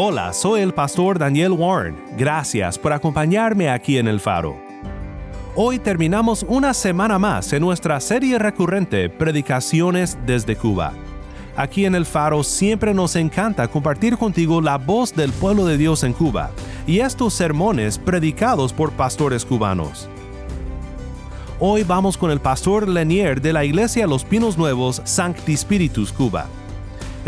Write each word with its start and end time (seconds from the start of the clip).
Hola, 0.00 0.32
soy 0.32 0.60
el 0.60 0.72
pastor 0.72 1.18
Daniel 1.18 1.50
Warren. 1.50 1.96
Gracias 2.16 2.78
por 2.78 2.92
acompañarme 2.92 3.68
aquí 3.68 3.98
en 3.98 4.06
El 4.06 4.20
Faro. 4.20 4.56
Hoy 5.56 5.80
terminamos 5.80 6.46
una 6.48 6.72
semana 6.72 7.18
más 7.18 7.52
en 7.52 7.62
nuestra 7.62 7.98
serie 7.98 8.38
recurrente 8.38 9.10
Predicaciones 9.10 10.16
desde 10.24 10.54
Cuba. 10.54 10.92
Aquí 11.56 11.84
en 11.84 11.96
El 11.96 12.06
Faro 12.06 12.44
siempre 12.44 12.94
nos 12.94 13.16
encanta 13.16 13.66
compartir 13.66 14.16
contigo 14.16 14.60
la 14.60 14.78
voz 14.78 15.12
del 15.16 15.32
pueblo 15.32 15.64
de 15.66 15.76
Dios 15.76 16.04
en 16.04 16.12
Cuba 16.12 16.52
y 16.86 17.00
estos 17.00 17.34
sermones 17.34 17.98
predicados 17.98 18.72
por 18.72 18.92
pastores 18.92 19.44
cubanos. 19.44 20.08
Hoy 21.58 21.82
vamos 21.82 22.16
con 22.16 22.30
el 22.30 22.38
pastor 22.38 22.86
Lenier 22.86 23.40
de 23.40 23.52
la 23.52 23.64
Iglesia 23.64 24.06
Los 24.06 24.24
Pinos 24.24 24.56
Nuevos, 24.56 25.02
Sancti 25.04 25.56
Spiritus, 25.56 26.12
Cuba. 26.12 26.46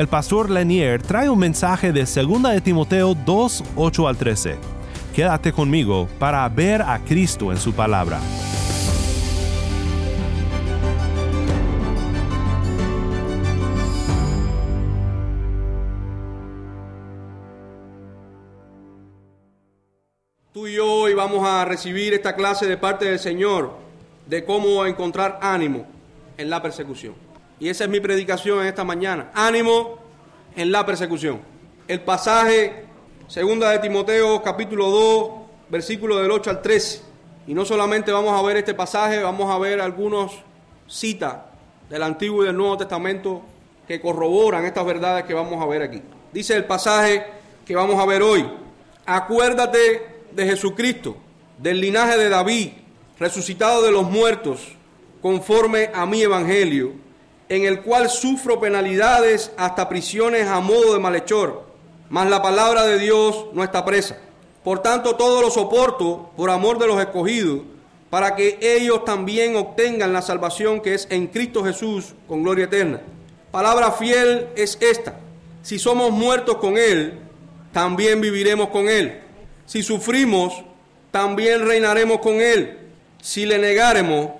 El 0.00 0.08
pastor 0.08 0.48
Lenier 0.48 1.02
trae 1.02 1.28
un 1.28 1.38
mensaje 1.38 1.92
de 1.92 2.06
2 2.06 2.42
de 2.54 2.62
Timoteo 2.62 3.14
2, 3.14 3.64
8 3.76 4.08
al 4.08 4.16
13. 4.16 4.56
Quédate 5.14 5.52
conmigo 5.52 6.08
para 6.18 6.48
ver 6.48 6.80
a 6.80 6.98
Cristo 7.00 7.52
en 7.52 7.58
su 7.58 7.74
palabra. 7.74 8.18
Tú 20.54 20.66
y 20.66 20.76
yo 20.76 20.90
hoy 20.90 21.12
vamos 21.12 21.46
a 21.46 21.66
recibir 21.66 22.14
esta 22.14 22.34
clase 22.34 22.66
de 22.66 22.78
parte 22.78 23.04
del 23.04 23.18
Señor 23.18 23.76
de 24.24 24.46
cómo 24.46 24.86
encontrar 24.86 25.38
ánimo 25.42 25.84
en 26.38 26.48
la 26.48 26.62
persecución. 26.62 27.29
Y 27.60 27.68
esa 27.68 27.84
es 27.84 27.90
mi 27.90 28.00
predicación 28.00 28.62
en 28.62 28.68
esta 28.68 28.84
mañana. 28.84 29.30
Ánimo 29.34 29.98
en 30.56 30.72
la 30.72 30.86
persecución. 30.86 31.42
El 31.86 32.00
pasaje, 32.00 32.86
segunda 33.28 33.70
de 33.70 33.78
Timoteo, 33.80 34.42
capítulo 34.42 34.88
2, 34.88 35.30
versículo 35.68 36.16
del 36.16 36.30
8 36.30 36.48
al 36.48 36.62
13. 36.62 37.02
Y 37.46 37.52
no 37.52 37.66
solamente 37.66 38.12
vamos 38.12 38.32
a 38.32 38.42
ver 38.42 38.56
este 38.56 38.72
pasaje, 38.72 39.22
vamos 39.22 39.50
a 39.50 39.58
ver 39.58 39.78
algunas 39.78 40.32
citas 40.86 41.36
del 41.90 42.02
Antiguo 42.02 42.42
y 42.42 42.46
del 42.46 42.56
Nuevo 42.56 42.78
Testamento 42.78 43.42
que 43.86 44.00
corroboran 44.00 44.64
estas 44.64 44.86
verdades 44.86 45.24
que 45.24 45.34
vamos 45.34 45.62
a 45.62 45.66
ver 45.66 45.82
aquí. 45.82 46.00
Dice 46.32 46.56
el 46.56 46.64
pasaje 46.64 47.26
que 47.66 47.76
vamos 47.76 48.00
a 48.00 48.06
ver 48.06 48.22
hoy. 48.22 48.48
Acuérdate 49.04 50.22
de 50.32 50.46
Jesucristo, 50.46 51.14
del 51.58 51.78
linaje 51.78 52.16
de 52.16 52.30
David, 52.30 52.70
resucitado 53.18 53.82
de 53.82 53.92
los 53.92 54.08
muertos, 54.08 54.68
conforme 55.20 55.90
a 55.92 56.06
mi 56.06 56.22
evangelio, 56.22 57.09
en 57.50 57.64
el 57.64 57.82
cual 57.82 58.08
sufro 58.08 58.60
penalidades 58.60 59.50
hasta 59.56 59.88
prisiones 59.88 60.46
a 60.46 60.60
modo 60.60 60.94
de 60.94 61.00
malhechor, 61.00 61.64
mas 62.08 62.30
la 62.30 62.40
palabra 62.40 62.84
de 62.84 62.96
Dios 63.00 63.46
no 63.52 63.64
está 63.64 63.84
presa. 63.84 64.16
Por 64.62 64.82
tanto, 64.82 65.16
todo 65.16 65.42
lo 65.42 65.50
soporto 65.50 66.30
por 66.36 66.48
amor 66.48 66.78
de 66.78 66.86
los 66.86 67.00
escogidos, 67.00 67.62
para 68.08 68.36
que 68.36 68.58
ellos 68.62 69.04
también 69.04 69.56
obtengan 69.56 70.12
la 70.12 70.22
salvación 70.22 70.80
que 70.80 70.94
es 70.94 71.08
en 71.10 71.26
Cristo 71.26 71.64
Jesús 71.64 72.14
con 72.28 72.44
gloria 72.44 72.66
eterna. 72.66 73.00
Palabra 73.50 73.90
fiel 73.90 74.46
es 74.54 74.78
esta. 74.80 75.18
Si 75.62 75.80
somos 75.80 76.12
muertos 76.12 76.56
con 76.58 76.78
Él, 76.78 77.18
también 77.72 78.20
viviremos 78.20 78.68
con 78.68 78.88
Él. 78.88 79.22
Si 79.66 79.82
sufrimos, 79.82 80.62
también 81.10 81.66
reinaremos 81.66 82.20
con 82.20 82.40
Él. 82.40 82.78
Si 83.20 83.44
le 83.44 83.58
negaremos, 83.58 84.30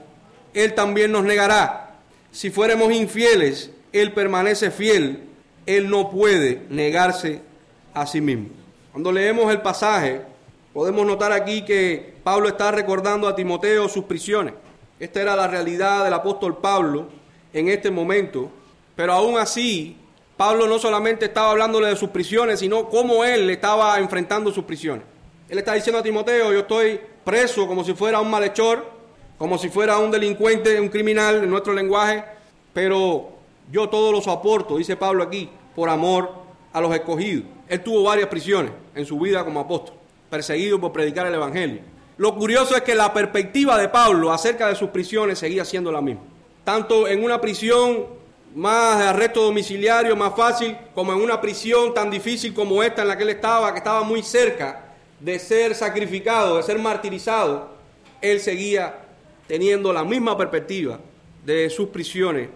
Él 0.55 0.75
también 0.75 1.11
nos 1.11 1.25
negará. 1.25 1.90
Si 2.33 2.51
fuéramos 2.51 2.93
infieles, 2.93 3.71
Él 3.93 4.13
permanece 4.13 4.71
fiel. 4.71 5.25
Él 5.67 5.91
no 5.91 6.11
puede 6.11 6.63
negarse 6.71 7.41
a 7.95 8.07
sí 8.07 8.21
mismo. 8.21 8.49
Cuando 8.93 9.13
leemos 9.13 9.51
el 9.51 9.61
pasaje, 9.61 10.23
podemos 10.73 11.07
notar 11.07 11.33
aquí 11.33 11.65
que 11.65 12.15
Pablo 12.25 12.49
está 12.49 12.71
recordando 12.71 13.29
a 13.29 13.35
Timoteo 13.35 13.89
sus 13.89 14.05
prisiones. 14.05 14.55
Esta 14.99 15.23
era 15.23 15.37
la 15.37 15.49
realidad 15.49 16.05
del 16.05 16.13
apóstol 16.13 16.59
Pablo 16.59 17.09
en 17.53 17.69
este 17.69 17.91
momento. 17.91 18.51
Pero 18.97 19.13
aún 19.13 19.39
así, 19.39 19.97
Pablo 20.37 20.67
no 20.67 20.79
solamente 20.79 21.27
estaba 21.27 21.51
hablándole 21.51 21.89
de 21.89 21.97
sus 21.97 22.11
prisiones, 22.11 22.61
sino 22.61 22.89
cómo 22.89 23.25
él 23.25 23.49
estaba 23.51 23.99
enfrentando 23.99 24.53
sus 24.53 24.65
prisiones. 24.65 25.05
Él 25.49 25.59
está 25.59 25.75
diciendo 25.75 25.99
a 25.99 26.03
Timoteo, 26.03 26.53
yo 26.53 26.61
estoy 26.61 27.01
preso 27.25 27.67
como 27.67 27.85
si 27.85 27.95
fuera 27.95 28.21
un 28.21 28.31
malhechor, 28.31 29.00
como 29.41 29.57
si 29.57 29.71
fuera 29.71 29.97
un 29.97 30.11
delincuente, 30.11 30.79
un 30.79 30.91
criminal 30.91 31.43
en 31.43 31.49
nuestro 31.49 31.73
lenguaje, 31.73 32.23
pero 32.75 33.31
yo 33.73 33.89
todo 33.89 34.13
lo 34.13 34.21
soporto, 34.21 34.77
dice 34.77 34.99
Pablo 34.99 35.23
aquí, 35.23 35.49
por 35.75 35.89
amor 35.89 36.31
a 36.75 36.81
los 36.83 36.95
escogidos. 36.95 37.45
Él 37.67 37.83
tuvo 37.83 38.03
varias 38.03 38.29
prisiones 38.29 38.71
en 38.95 39.07
su 39.07 39.19
vida 39.19 39.43
como 39.43 39.61
apóstol, 39.61 39.95
perseguido 40.29 40.79
por 40.79 40.93
predicar 40.93 41.27
el 41.27 41.33
Evangelio. 41.33 41.81
Lo 42.19 42.35
curioso 42.35 42.77
es 42.77 42.83
que 42.83 42.95
la 42.95 43.15
perspectiva 43.15 43.79
de 43.79 43.89
Pablo 43.89 44.31
acerca 44.31 44.69
de 44.69 44.75
sus 44.75 44.91
prisiones 44.91 45.39
seguía 45.39 45.65
siendo 45.65 45.91
la 45.91 46.03
misma. 46.03 46.21
Tanto 46.63 47.09
en 47.09 47.25
una 47.25 47.41
prisión 47.41 48.09
más 48.55 48.99
de 48.99 49.05
arresto 49.07 49.43
domiciliario, 49.43 50.17
más 50.17 50.37
fácil, 50.37 50.77
como 50.95 51.15
en 51.15 51.19
una 51.23 51.41
prisión 51.41 51.95
tan 51.95 52.11
difícil 52.11 52.53
como 52.53 52.83
esta 52.83 53.01
en 53.01 53.09
la 53.09 53.17
que 53.17 53.23
él 53.23 53.31
estaba, 53.31 53.73
que 53.73 53.79
estaba 53.79 54.03
muy 54.03 54.23
cerca 54.23 54.85
de 55.19 55.39
ser 55.39 55.75
sacrificado, 55.75 56.59
de 56.59 56.63
ser 56.63 56.79
martirizado, 56.79 57.71
él 58.21 58.39
seguía 58.39 59.07
teniendo 59.51 59.93
la 59.93 60.05
misma 60.05 60.39
perspectiva 60.39 61.01
de 61.45 61.69
sus 61.71 61.89
prisiones 61.89 62.49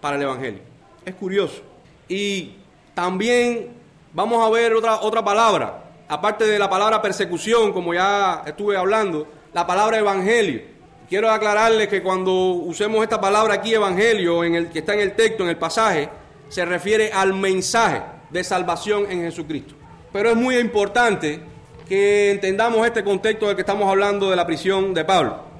para 0.00 0.16
el 0.16 0.22
Evangelio. 0.22 0.58
Es 1.04 1.14
curioso. 1.14 1.62
Y 2.08 2.56
también 2.94 3.68
vamos 4.12 4.44
a 4.44 4.50
ver 4.50 4.74
otra, 4.74 5.02
otra 5.02 5.24
palabra, 5.24 5.84
aparte 6.08 6.44
de 6.44 6.58
la 6.58 6.68
palabra 6.68 7.00
persecución, 7.00 7.72
como 7.72 7.94
ya 7.94 8.42
estuve 8.44 8.76
hablando, 8.76 9.28
la 9.52 9.68
palabra 9.68 9.98
evangelio. 9.98 10.62
Quiero 11.08 11.30
aclararles 11.30 11.86
que 11.86 12.02
cuando 12.02 12.32
usemos 12.32 13.04
esta 13.04 13.20
palabra 13.20 13.54
aquí, 13.54 13.72
evangelio, 13.72 14.42
en 14.42 14.56
el 14.56 14.68
que 14.68 14.80
está 14.80 14.94
en 14.94 15.00
el 15.00 15.14
texto, 15.14 15.44
en 15.44 15.50
el 15.50 15.58
pasaje, 15.58 16.08
se 16.48 16.64
refiere 16.64 17.12
al 17.12 17.34
mensaje 17.34 18.02
de 18.30 18.42
salvación 18.42 19.06
en 19.08 19.20
Jesucristo. 19.20 19.76
Pero 20.12 20.30
es 20.30 20.36
muy 20.36 20.56
importante 20.56 21.40
que 21.88 22.32
entendamos 22.32 22.84
este 22.84 23.04
contexto 23.04 23.46
del 23.46 23.54
que 23.54 23.62
estamos 23.62 23.88
hablando 23.88 24.28
de 24.28 24.34
la 24.34 24.44
prisión 24.44 24.92
de 24.92 25.04
Pablo. 25.04 25.51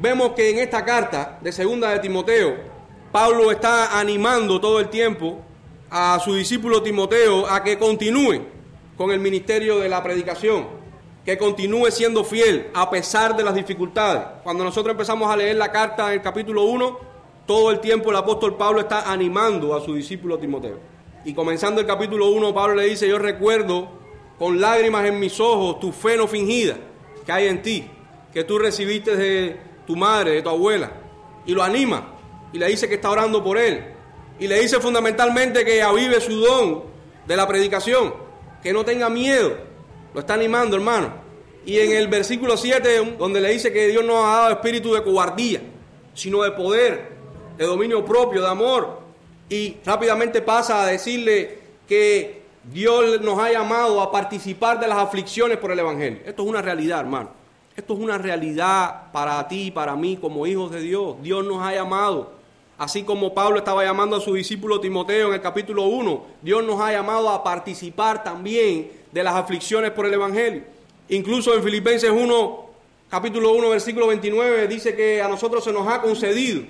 Vemos 0.00 0.30
que 0.34 0.50
en 0.50 0.58
esta 0.60 0.84
carta 0.84 1.40
de 1.40 1.50
segunda 1.50 1.90
de 1.90 1.98
Timoteo, 1.98 2.54
Pablo 3.10 3.50
está 3.50 3.98
animando 3.98 4.60
todo 4.60 4.78
el 4.78 4.90
tiempo 4.90 5.40
a 5.90 6.20
su 6.24 6.34
discípulo 6.34 6.80
Timoteo 6.82 7.48
a 7.48 7.64
que 7.64 7.78
continúe 7.78 8.42
con 8.96 9.10
el 9.10 9.18
ministerio 9.18 9.80
de 9.80 9.88
la 9.88 10.00
predicación, 10.00 10.68
que 11.24 11.36
continúe 11.36 11.90
siendo 11.90 12.22
fiel 12.22 12.68
a 12.74 12.88
pesar 12.88 13.36
de 13.36 13.42
las 13.42 13.56
dificultades. 13.56 14.22
Cuando 14.44 14.62
nosotros 14.62 14.92
empezamos 14.92 15.28
a 15.28 15.36
leer 15.36 15.56
la 15.56 15.72
carta 15.72 16.06
en 16.08 16.14
el 16.14 16.22
capítulo 16.22 16.62
1, 16.62 16.98
todo 17.44 17.72
el 17.72 17.80
tiempo 17.80 18.10
el 18.10 18.16
apóstol 18.16 18.56
Pablo 18.56 18.82
está 18.82 19.10
animando 19.10 19.74
a 19.74 19.80
su 19.80 19.94
discípulo 19.94 20.38
Timoteo. 20.38 20.78
Y 21.24 21.34
comenzando 21.34 21.80
el 21.80 21.88
capítulo 21.88 22.30
1, 22.30 22.54
Pablo 22.54 22.76
le 22.76 22.84
dice, 22.84 23.08
yo 23.08 23.18
recuerdo 23.18 23.88
con 24.38 24.60
lágrimas 24.60 25.06
en 25.06 25.18
mis 25.18 25.40
ojos 25.40 25.80
tu 25.80 25.90
fe 25.90 26.16
no 26.16 26.28
fingida 26.28 26.76
que 27.26 27.32
hay 27.32 27.48
en 27.48 27.62
ti, 27.62 27.90
que 28.32 28.44
tú 28.44 28.60
recibiste 28.60 29.16
de 29.16 29.68
tu 29.88 29.96
madre, 29.96 30.32
de 30.32 30.42
tu 30.42 30.50
abuela, 30.50 30.92
y 31.46 31.52
lo 31.52 31.62
anima, 31.62 32.12
y 32.52 32.58
le 32.58 32.68
dice 32.68 32.90
que 32.90 32.96
está 32.96 33.10
orando 33.10 33.42
por 33.42 33.56
él, 33.56 33.86
y 34.38 34.46
le 34.46 34.60
dice 34.60 34.80
fundamentalmente 34.80 35.64
que 35.64 35.82
avive 35.82 36.20
su 36.20 36.38
don 36.40 36.84
de 37.26 37.34
la 37.34 37.48
predicación, 37.48 38.12
que 38.62 38.70
no 38.70 38.84
tenga 38.84 39.08
miedo, 39.08 39.56
lo 40.12 40.20
está 40.20 40.34
animando 40.34 40.76
hermano. 40.76 41.26
Y 41.64 41.78
en 41.78 41.92
el 41.92 42.08
versículo 42.08 42.58
7, 42.58 43.16
donde 43.18 43.40
le 43.40 43.50
dice 43.50 43.72
que 43.72 43.88
Dios 43.88 44.04
no 44.04 44.26
ha 44.26 44.36
dado 44.36 44.50
espíritu 44.50 44.92
de 44.92 45.02
cobardía, 45.02 45.62
sino 46.12 46.42
de 46.42 46.50
poder, 46.50 47.08
de 47.56 47.64
dominio 47.64 48.04
propio, 48.04 48.42
de 48.42 48.48
amor, 48.48 49.00
y 49.48 49.78
rápidamente 49.86 50.42
pasa 50.42 50.82
a 50.82 50.86
decirle 50.86 51.60
que 51.88 52.42
Dios 52.64 53.22
nos 53.22 53.38
ha 53.38 53.50
llamado 53.50 54.02
a 54.02 54.12
participar 54.12 54.78
de 54.80 54.86
las 54.86 54.98
aflicciones 54.98 55.56
por 55.56 55.72
el 55.72 55.78
Evangelio. 55.78 56.20
Esto 56.26 56.42
es 56.42 56.48
una 56.48 56.60
realidad, 56.60 57.00
hermano. 57.00 57.37
Esto 57.78 57.94
es 57.94 58.00
una 58.00 58.18
realidad 58.18 59.12
para 59.12 59.46
ti 59.46 59.70
para 59.70 59.94
mí 59.94 60.16
como 60.16 60.48
hijos 60.48 60.72
de 60.72 60.80
Dios. 60.80 61.14
Dios 61.22 61.46
nos 61.46 61.62
ha 61.62 61.72
llamado 61.72 62.32
Así 62.76 63.04
como 63.04 63.32
Pablo 63.32 63.58
estaba 63.58 63.84
llamando 63.84 64.16
a 64.16 64.20
su 64.20 64.34
discípulo 64.34 64.80
Timoteo 64.80 65.28
en 65.28 65.34
el 65.34 65.40
capítulo 65.40 65.84
1, 65.84 66.26
Dios 66.42 66.64
nos 66.64 66.80
ha 66.80 66.90
llamado 66.90 67.28
a 67.28 67.44
participar 67.44 68.24
también 68.24 68.90
de 69.12 69.22
las 69.22 69.36
aflicciones 69.36 69.92
por 69.92 70.06
el 70.06 70.14
Evangelio. 70.14 70.62
Incluso 71.08 71.54
en 71.54 71.62
Filipenses 71.62 72.10
1, 72.10 72.66
capítulo 73.08 73.52
1, 73.52 73.70
versículo 73.70 74.08
29, 74.08 74.66
dice 74.66 74.96
que 74.96 75.22
a 75.22 75.28
nosotros 75.28 75.62
se 75.62 75.72
nos 75.72 75.86
ha 75.86 76.02
concedido 76.02 76.62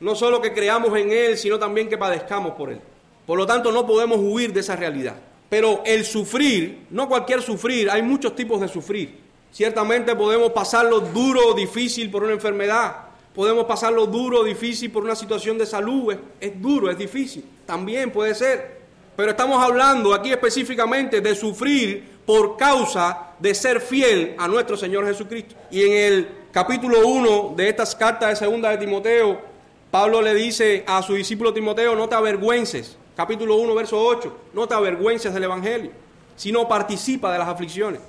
no 0.00 0.16
solo 0.16 0.42
que 0.42 0.52
creamos 0.52 0.96
en 0.98 1.12
Él, 1.12 1.36
sino 1.36 1.60
también 1.60 1.88
que 1.88 1.96
padezcamos 1.96 2.54
por 2.54 2.70
Él. 2.70 2.80
Por 3.24 3.38
lo 3.38 3.46
tanto, 3.46 3.70
no 3.70 3.86
podemos 3.86 4.18
huir 4.18 4.52
de 4.52 4.60
esa 4.60 4.74
realidad. 4.74 5.14
Pero 5.48 5.82
el 5.86 6.04
sufrir, 6.04 6.86
no 6.90 7.08
cualquier 7.08 7.40
sufrir, 7.40 7.88
hay 7.88 8.02
muchos 8.02 8.34
tipos 8.34 8.60
de 8.60 8.66
sufrir. 8.66 9.25
Ciertamente 9.56 10.14
podemos 10.14 10.52
pasarlo 10.52 11.00
duro, 11.00 11.54
difícil 11.54 12.10
por 12.10 12.22
una 12.22 12.34
enfermedad, 12.34 12.94
Podemos 13.34 13.64
pasarlo 13.64 14.06
duro, 14.06 14.44
difícil 14.44 14.90
por 14.90 15.02
una 15.02 15.16
situación 15.16 15.56
de 15.56 15.64
salud. 15.64 16.14
Es, 16.38 16.60
duro, 16.60 16.90
es 16.90 16.98
difícil. 16.98 17.42
También 17.64 18.10
puede 18.10 18.34
ser. 18.34 18.80
Pero 19.14 19.30
estamos 19.30 19.62
hablando 19.62 20.12
aquí 20.12 20.30
específicamente 20.30 21.22
de 21.22 21.34
sufrir 21.34 22.18
por 22.26 22.58
causa 22.58 23.32
de 23.38 23.54
ser 23.54 23.80
fiel 23.80 24.34
a 24.38 24.46
nuestro 24.46 24.76
Señor 24.76 25.06
Jesucristo. 25.06 25.54
Y 25.70 25.82
en 25.82 25.92
el 25.92 26.28
capítulo 26.52 27.06
1 27.06 27.54
de 27.56 27.68
estas 27.70 27.94
cartas 27.94 28.30
de 28.30 28.36
segunda 28.36 28.70
de 28.70 28.78
Timoteo, 28.78 29.40
Pablo 29.90 30.20
le 30.20 30.34
dice 30.34 30.84
a 30.86 31.02
su 31.02 31.14
discípulo 31.14 31.52
Timoteo, 31.52 31.94
no 31.94 32.08
te 32.08 32.14
avergüences. 32.14 32.96
Capítulo 33.14 33.56
1, 33.56 33.74
verso 33.74 33.98
8, 33.98 34.36
no 34.52 34.68
te 34.68 34.74
avergüences 34.74 35.32
del 35.32 35.44
Evangelio, 35.44 35.92
sino 36.36 36.68
participa 36.68 37.32
de 37.32 37.38
las 37.38 37.48
aflicciones 37.48 38.00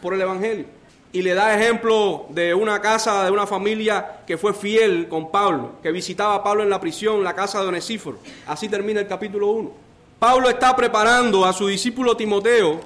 por 0.00 0.14
el 0.14 0.20
Evangelio 0.22 0.83
y 1.14 1.22
le 1.22 1.32
da 1.32 1.54
ejemplo 1.54 2.26
de 2.30 2.52
una 2.54 2.80
casa, 2.80 3.24
de 3.24 3.30
una 3.30 3.46
familia 3.46 4.22
que 4.26 4.36
fue 4.36 4.52
fiel 4.52 5.06
con 5.08 5.30
Pablo, 5.30 5.74
que 5.80 5.92
visitaba 5.92 6.34
a 6.34 6.42
Pablo 6.42 6.64
en 6.64 6.70
la 6.70 6.80
prisión, 6.80 7.22
la 7.22 7.36
casa 7.36 7.62
de 7.62 7.68
Onesíforo. 7.68 8.18
Así 8.48 8.68
termina 8.68 8.98
el 8.98 9.06
capítulo 9.06 9.46
1. 9.46 9.70
Pablo 10.18 10.50
está 10.50 10.74
preparando 10.74 11.44
a 11.44 11.52
su 11.52 11.68
discípulo 11.68 12.16
Timoteo 12.16 12.80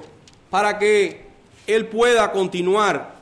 para 0.51 0.77
que 0.77 1.25
él 1.65 1.87
pueda 1.87 2.31
continuar 2.31 3.15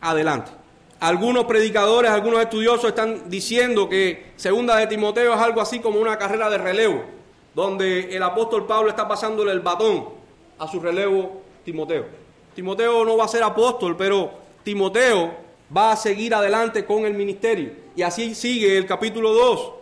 adelante. 0.00 0.52
Algunos 1.00 1.46
predicadores, 1.46 2.12
algunos 2.12 2.40
estudiosos 2.40 2.84
están 2.84 3.28
diciendo 3.28 3.88
que 3.88 4.30
segunda 4.36 4.76
de 4.76 4.86
Timoteo 4.86 5.34
es 5.34 5.40
algo 5.40 5.60
así 5.60 5.80
como 5.80 5.98
una 5.98 6.18
carrera 6.18 6.48
de 6.48 6.58
relevo, 6.58 7.02
donde 7.52 8.14
el 8.14 8.22
apóstol 8.22 8.68
Pablo 8.68 8.90
está 8.90 9.08
pasándole 9.08 9.50
el 9.50 9.58
batón 9.58 10.04
a 10.56 10.68
su 10.68 10.78
relevo 10.78 11.42
Timoteo. 11.64 12.06
Timoteo 12.54 13.04
no 13.04 13.16
va 13.16 13.24
a 13.24 13.28
ser 13.28 13.42
apóstol, 13.42 13.96
pero 13.96 14.41
Timoteo 14.62 15.34
va 15.74 15.92
a 15.92 15.96
seguir 15.96 16.34
adelante 16.34 16.84
con 16.84 17.04
el 17.04 17.14
ministerio. 17.14 17.70
Y 17.96 18.02
así 18.02 18.34
sigue 18.34 18.76
el 18.76 18.86
capítulo 18.86 19.32
2. 19.32 19.72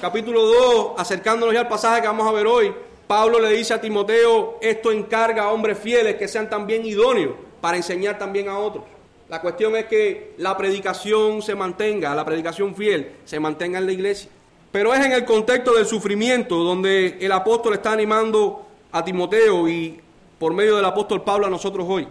Capítulo 0.00 0.42
2, 0.42 0.92
acercándonos 0.98 1.54
ya 1.54 1.60
al 1.60 1.68
pasaje 1.68 2.02
que 2.02 2.06
vamos 2.06 2.28
a 2.28 2.32
ver 2.32 2.46
hoy, 2.46 2.72
Pablo 3.06 3.40
le 3.40 3.50
dice 3.50 3.72
a 3.72 3.80
Timoteo, 3.80 4.58
esto 4.60 4.92
encarga 4.92 5.44
a 5.44 5.52
hombres 5.52 5.78
fieles 5.78 6.16
que 6.16 6.28
sean 6.28 6.50
también 6.50 6.84
idóneos 6.84 7.34
para 7.60 7.76
enseñar 7.76 8.18
también 8.18 8.48
a 8.48 8.58
otros. 8.58 8.84
La 9.28 9.40
cuestión 9.40 9.74
es 9.74 9.86
que 9.86 10.34
la 10.38 10.56
predicación 10.56 11.40
se 11.40 11.54
mantenga, 11.54 12.14
la 12.14 12.24
predicación 12.24 12.74
fiel 12.74 13.12
se 13.24 13.40
mantenga 13.40 13.78
en 13.78 13.86
la 13.86 13.92
iglesia. 13.92 14.30
Pero 14.70 14.92
es 14.92 15.04
en 15.04 15.12
el 15.12 15.24
contexto 15.24 15.72
del 15.74 15.86
sufrimiento 15.86 16.56
donde 16.56 17.16
el 17.20 17.32
apóstol 17.32 17.74
está 17.74 17.92
animando 17.92 18.66
a 18.92 19.04
Timoteo 19.04 19.68
y 19.68 20.00
por 20.38 20.52
medio 20.52 20.76
del 20.76 20.84
apóstol 20.84 21.22
Pablo 21.22 21.46
a 21.46 21.50
nosotros 21.50 21.86
hoy. 21.88 22.06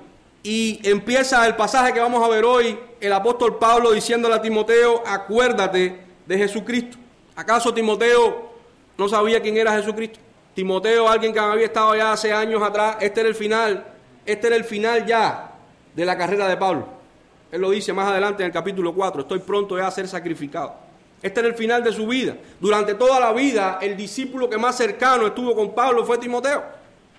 Y 0.45 0.79
empieza 0.83 1.43
el 1.47 1.55
pasaje 1.55 1.91
que 1.91 1.99
vamos 1.99 2.23
a 2.23 2.27
ver 2.27 2.45
hoy, 2.45 2.77
el 3.01 3.11
apóstol 3.11 3.57
Pablo 3.57 3.91
diciéndole 3.91 4.35
a 4.35 4.41
Timoteo, 4.43 5.01
acuérdate 5.03 5.99
de 6.23 6.37
Jesucristo. 6.37 6.97
¿Acaso 7.35 7.73
Timoteo 7.73 8.51
no 8.95 9.09
sabía 9.09 9.41
quién 9.41 9.57
era 9.57 9.75
Jesucristo? 9.75 10.19
Timoteo, 10.53 11.09
alguien 11.09 11.33
que 11.33 11.39
había 11.39 11.65
estado 11.65 11.95
ya 11.95 12.11
hace 12.11 12.31
años 12.31 12.61
atrás, 12.61 12.97
este 13.01 13.21
era 13.21 13.29
el 13.29 13.33
final, 13.33 13.87
este 14.23 14.45
era 14.45 14.55
el 14.55 14.65
final 14.65 15.07
ya 15.07 15.51
de 15.95 16.05
la 16.05 16.15
carrera 16.15 16.47
de 16.47 16.57
Pablo. 16.57 16.89
Él 17.51 17.61
lo 17.61 17.71
dice 17.71 17.91
más 17.91 18.07
adelante 18.07 18.43
en 18.43 18.47
el 18.47 18.53
capítulo 18.53 18.93
4, 18.93 19.21
estoy 19.21 19.39
pronto 19.39 19.75
ya 19.79 19.87
a 19.87 19.91
ser 19.91 20.07
sacrificado. 20.07 20.75
Este 21.23 21.39
era 21.39 21.49
el 21.49 21.55
final 21.55 21.83
de 21.83 21.91
su 21.91 22.05
vida. 22.05 22.37
Durante 22.59 22.93
toda 22.93 23.19
la 23.19 23.33
vida, 23.33 23.79
el 23.81 23.97
discípulo 23.97 24.47
que 24.47 24.59
más 24.59 24.77
cercano 24.77 25.25
estuvo 25.25 25.55
con 25.55 25.73
Pablo 25.73 26.05
fue 26.05 26.19
Timoteo. 26.19 26.63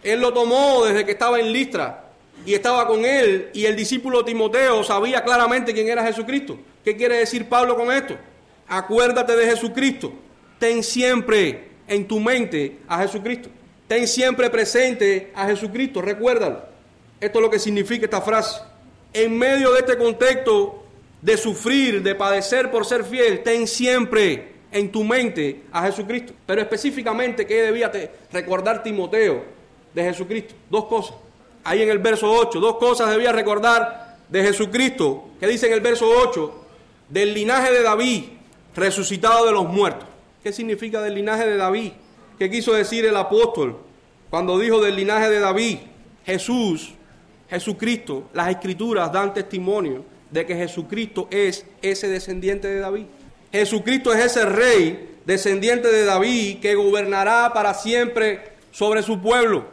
Él 0.05 0.21
lo 0.21 0.33
tomó 0.33 0.85
desde 0.85 1.05
que 1.05 1.11
estaba 1.11 1.41
en 1.41 1.53
Listra, 1.53 2.06
y 2.45 2.55
estaba 2.55 2.87
con 2.87 3.05
él 3.05 3.51
y 3.53 3.65
el 3.67 3.75
discípulo 3.75 4.25
Timoteo 4.25 4.85
sabía 4.85 5.25
claramente 5.25 5.73
quién 5.73 5.89
era 5.89 6.05
Jesucristo. 6.05 6.59
¿Qué 6.85 6.97
quiere 6.97 7.19
decir 7.19 7.49
Pablo 7.49 7.77
con 7.77 7.91
esto? 7.91 8.17
Acuérdate 8.69 9.37
de 9.37 9.47
Jesucristo. 9.47 10.13
Ten 10.59 10.83
siempre 10.83 11.69
en 11.89 12.07
tu 12.07 12.21
mente 12.21 12.79
a 12.87 13.01
Jesucristo. 13.03 13.49
Ten 13.89 14.07
siempre 14.07 14.51
presente 14.51 15.33
a 15.35 15.47
Jesucristo. 15.47 16.01
Recuérdalo. 16.03 16.65
Esto 17.21 17.39
es 17.39 17.43
lo 17.43 17.51
que 17.51 17.59
significa 17.59 18.05
esta 18.05 18.21
frase. 18.21 18.61
En 19.13 19.37
medio 19.37 19.73
de 19.73 19.81
este 19.81 19.97
contexto 19.97 20.85
de 21.23 21.37
sufrir, 21.37 22.03
de 22.03 22.15
padecer 22.15 22.71
por 22.71 22.85
ser 22.85 23.05
fiel, 23.05 23.43
ten 23.43 23.67
siempre 23.67 24.53
en 24.71 24.93
tu 24.93 25.03
mente 25.03 25.63
a 25.73 25.87
Jesucristo. 25.87 26.33
Pero 26.47 26.61
específicamente, 26.61 27.47
¿qué 27.47 27.63
debía 27.63 27.91
recordar 28.31 28.83
Timoteo 28.83 29.43
de 29.95 30.05
Jesucristo? 30.05 30.55
Dos 30.71 30.85
cosas 30.85 31.17
ahí 31.67 31.83
en 31.83 31.91
el 31.91 31.99
verso 31.99 32.31
8. 32.31 32.61
Dos 32.61 32.77
cosas 32.77 33.11
debía 33.11 33.33
recordar 33.33 34.17
de 34.29 34.43
Jesucristo, 34.43 35.31
que 35.39 35.47
dice 35.47 35.67
en 35.67 35.73
el 35.73 35.81
verso 35.81 36.09
8, 36.09 36.65
del 37.09 37.35
linaje 37.35 37.73
de 37.73 37.83
David, 37.83 38.25
resucitado 38.75 39.47
de 39.47 39.53
los 39.53 39.67
muertos. 39.67 40.09
¿Qué 40.43 40.53
significa 40.53 41.03
del 41.03 41.15
linaje 41.15 41.47
de 41.47 41.57
David? 41.57 41.93
¿Qué 42.39 42.51
quiso 42.51 42.73
decir 42.73 43.05
el 43.05 43.17
apóstol 43.17 43.77
cuando 44.31 44.59
dijo 44.59 44.81
del 44.81 44.97
linaje 44.97 45.29
de 45.29 45.41
David? 45.41 45.79
Jesús, 46.25 46.93
Jesucristo, 47.49 48.29
las 48.33 48.49
escrituras 48.51 49.13
dan 49.13 49.35
testimonio 49.35 50.05
de 50.31 50.47
que 50.47 50.55
Jesucristo 50.55 51.29
es 51.31 51.65
ese 51.83 52.09
descendiente 52.09 52.69
de 52.69 52.81
David. 52.81 53.07
Jesucristo 53.53 54.13
es 54.13 54.25
ese 54.25 54.45
rey 54.45 55.17
descendiente 55.25 55.89
de 55.89 56.05
David 56.05 56.61
que 56.61 56.75
gobernará 56.75 57.53
para 57.53 57.75
siempre 57.75 58.53
sobre 58.71 59.03
su 59.03 59.21
pueblo. 59.21 59.65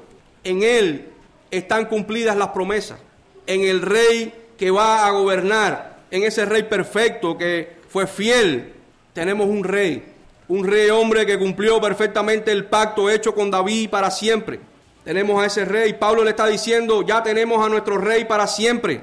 En 0.43 0.63
él 0.63 1.12
están 1.57 1.85
cumplidas 1.85 2.35
las 2.35 2.49
promesas. 2.49 2.99
En 3.45 3.61
el 3.61 3.81
rey 3.81 4.33
que 4.57 4.71
va 4.71 5.05
a 5.05 5.11
gobernar, 5.11 5.97
en 6.09 6.23
ese 6.23 6.45
rey 6.45 6.63
perfecto 6.63 7.37
que 7.37 7.77
fue 7.89 8.07
fiel, 8.07 8.73
tenemos 9.13 9.47
un 9.47 9.63
rey. 9.63 10.03
Un 10.47 10.67
rey 10.67 10.89
hombre 10.89 11.25
que 11.25 11.37
cumplió 11.37 11.79
perfectamente 11.79 12.51
el 12.51 12.65
pacto 12.65 13.09
hecho 13.09 13.33
con 13.33 13.51
David 13.51 13.89
para 13.89 14.11
siempre. 14.11 14.59
Tenemos 15.03 15.41
a 15.41 15.45
ese 15.45 15.65
rey. 15.65 15.93
Pablo 15.93 16.23
le 16.23 16.31
está 16.31 16.47
diciendo, 16.47 17.05
ya 17.05 17.21
tenemos 17.21 17.63
a 17.65 17.69
nuestro 17.69 17.97
rey 17.97 18.25
para 18.25 18.47
siempre. 18.47 19.01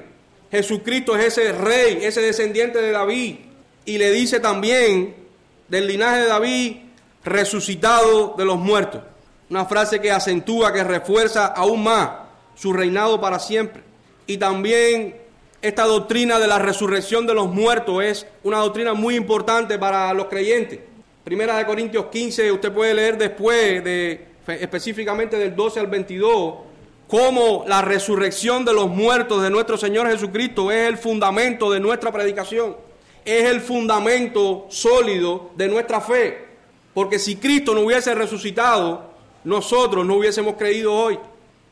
Jesucristo 0.51 1.15
es 1.15 1.37
ese 1.37 1.53
rey, 1.53 1.99
ese 2.01 2.21
descendiente 2.21 2.81
de 2.81 2.91
David. 2.91 3.37
Y 3.85 3.97
le 3.97 4.11
dice 4.11 4.39
también 4.39 5.15
del 5.67 5.87
linaje 5.87 6.21
de 6.21 6.27
David, 6.27 6.77
resucitado 7.23 8.35
de 8.37 8.45
los 8.45 8.57
muertos. 8.57 9.01
Una 9.49 9.65
frase 9.65 9.99
que 9.99 10.11
acentúa, 10.11 10.73
que 10.73 10.83
refuerza 10.83 11.47
aún 11.47 11.83
más 11.83 12.20
su 12.61 12.73
reinado 12.73 13.19
para 13.19 13.39
siempre. 13.39 13.81
Y 14.27 14.37
también 14.37 15.15
esta 15.63 15.85
doctrina 15.85 16.37
de 16.37 16.45
la 16.47 16.59
resurrección 16.59 17.25
de 17.25 17.33
los 17.33 17.47
muertos 17.47 18.03
es 18.03 18.27
una 18.43 18.59
doctrina 18.59 18.93
muy 18.93 19.15
importante 19.15 19.79
para 19.79 20.13
los 20.13 20.27
creyentes. 20.27 20.79
Primera 21.23 21.57
de 21.57 21.65
Corintios 21.65 22.05
15, 22.11 22.51
usted 22.51 22.71
puede 22.71 22.93
leer 22.93 23.17
después 23.17 23.83
de 23.83 24.27
específicamente 24.47 25.39
del 25.39 25.55
12 25.55 25.79
al 25.79 25.87
22 25.87 26.55
cómo 27.07 27.63
la 27.67 27.81
resurrección 27.81 28.63
de 28.63 28.73
los 28.73 28.89
muertos 28.89 29.41
de 29.41 29.49
nuestro 29.49 29.75
Señor 29.75 30.07
Jesucristo 30.07 30.71
es 30.71 30.87
el 30.87 30.97
fundamento 30.99 31.71
de 31.71 31.79
nuestra 31.79 32.11
predicación, 32.11 32.77
es 33.25 33.45
el 33.45 33.61
fundamento 33.61 34.67
sólido 34.69 35.49
de 35.55 35.67
nuestra 35.67 35.99
fe. 35.99 36.45
Porque 36.93 37.17
si 37.17 37.37
Cristo 37.37 37.73
no 37.73 37.81
hubiese 37.81 38.13
resucitado, 38.13 39.09
nosotros 39.45 40.05
no 40.05 40.15
hubiésemos 40.15 40.55
creído 40.57 40.93
hoy. 40.93 41.17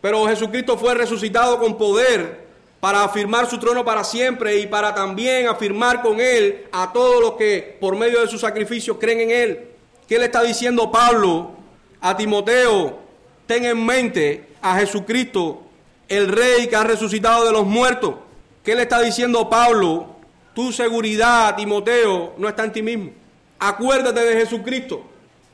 Pero 0.01 0.27
Jesucristo 0.27 0.77
fue 0.77 0.95
resucitado 0.95 1.59
con 1.59 1.77
poder 1.77 2.47
para 2.79 3.03
afirmar 3.03 3.49
su 3.49 3.57
trono 3.57 3.83
para 3.83 4.03
siempre 4.03 4.57
y 4.59 4.67
para 4.67 4.95
también 4.95 5.47
afirmar 5.47 6.01
con 6.01 6.19
él 6.21 6.67
a 6.71 6.93
todos 6.93 7.21
los 7.21 7.33
que 7.33 7.77
por 7.79 7.97
medio 7.97 8.21
de 8.21 8.27
su 8.27 8.37
sacrificio 8.37 8.97
creen 8.97 9.21
en 9.21 9.31
él. 9.31 9.67
¿Qué 10.07 10.17
le 10.17 10.25
está 10.25 10.41
diciendo 10.41 10.89
Pablo 10.91 11.51
a 11.99 12.15
Timoteo? 12.15 12.99
Ten 13.45 13.65
en 13.65 13.85
mente 13.85 14.47
a 14.61 14.77
Jesucristo, 14.77 15.61
el 16.07 16.29
rey 16.29 16.67
que 16.67 16.75
ha 16.75 16.83
resucitado 16.83 17.45
de 17.45 17.51
los 17.51 17.65
muertos. 17.65 18.15
¿Qué 18.63 18.75
le 18.75 18.83
está 18.83 19.01
diciendo 19.01 19.49
Pablo? 19.49 20.15
Tu 20.53 20.71
seguridad, 20.71 21.55
Timoteo, 21.55 22.33
no 22.37 22.47
está 22.47 22.63
en 22.63 22.71
ti 22.71 22.81
mismo. 22.81 23.11
Acuérdate 23.59 24.21
de 24.21 24.39
Jesucristo. 24.39 25.03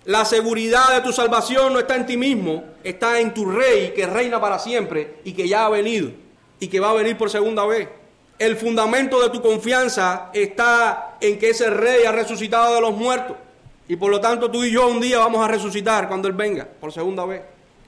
La 0.06 0.24
seguridad 0.24 0.94
de 0.94 1.02
tu 1.02 1.12
salvación 1.12 1.74
no 1.74 1.80
está 1.80 1.96
en 1.96 2.06
ti 2.06 2.16
mismo, 2.16 2.64
está 2.84 3.20
en 3.20 3.34
tu 3.34 3.50
rey 3.50 3.92
que 3.96 4.06
reina 4.06 4.40
para 4.40 4.60
siempre 4.60 5.16
y 5.24 5.34
que 5.34 5.48
ya 5.48 5.66
ha 5.66 5.70
venido 5.70 6.12
y 6.60 6.68
que 6.68 6.80
va 6.80 6.92
a 6.92 6.94
venir 6.94 7.18
por 7.18 7.32
segunda 7.32 7.66
vez. 7.66 7.90
El 8.38 8.56
fundamento 8.56 9.20
de 9.20 9.30
tu 9.30 9.42
confianza 9.42 10.30
está 10.34 11.18
en 11.20 11.40
que 11.40 11.50
ese 11.50 11.72
rey 11.72 12.06
ha 12.06 12.12
resucitado 12.12 12.76
de 12.76 12.82
los 12.82 12.96
muertos. 12.96 13.36
Y 13.88 13.96
por 13.96 14.12
lo 14.12 14.22
tanto 14.22 14.52
tú 14.52 14.64
y 14.64 14.72
yo 14.72 14.88
un 14.88 15.00
día 15.00 15.18
vamos 15.18 15.44
a 15.44 15.48
resucitar 15.48 16.08
cuando 16.08 16.28
Él 16.28 16.34
venga 16.36 16.66
por 16.66 16.92
segunda 16.92 17.26
vez. 17.26 17.42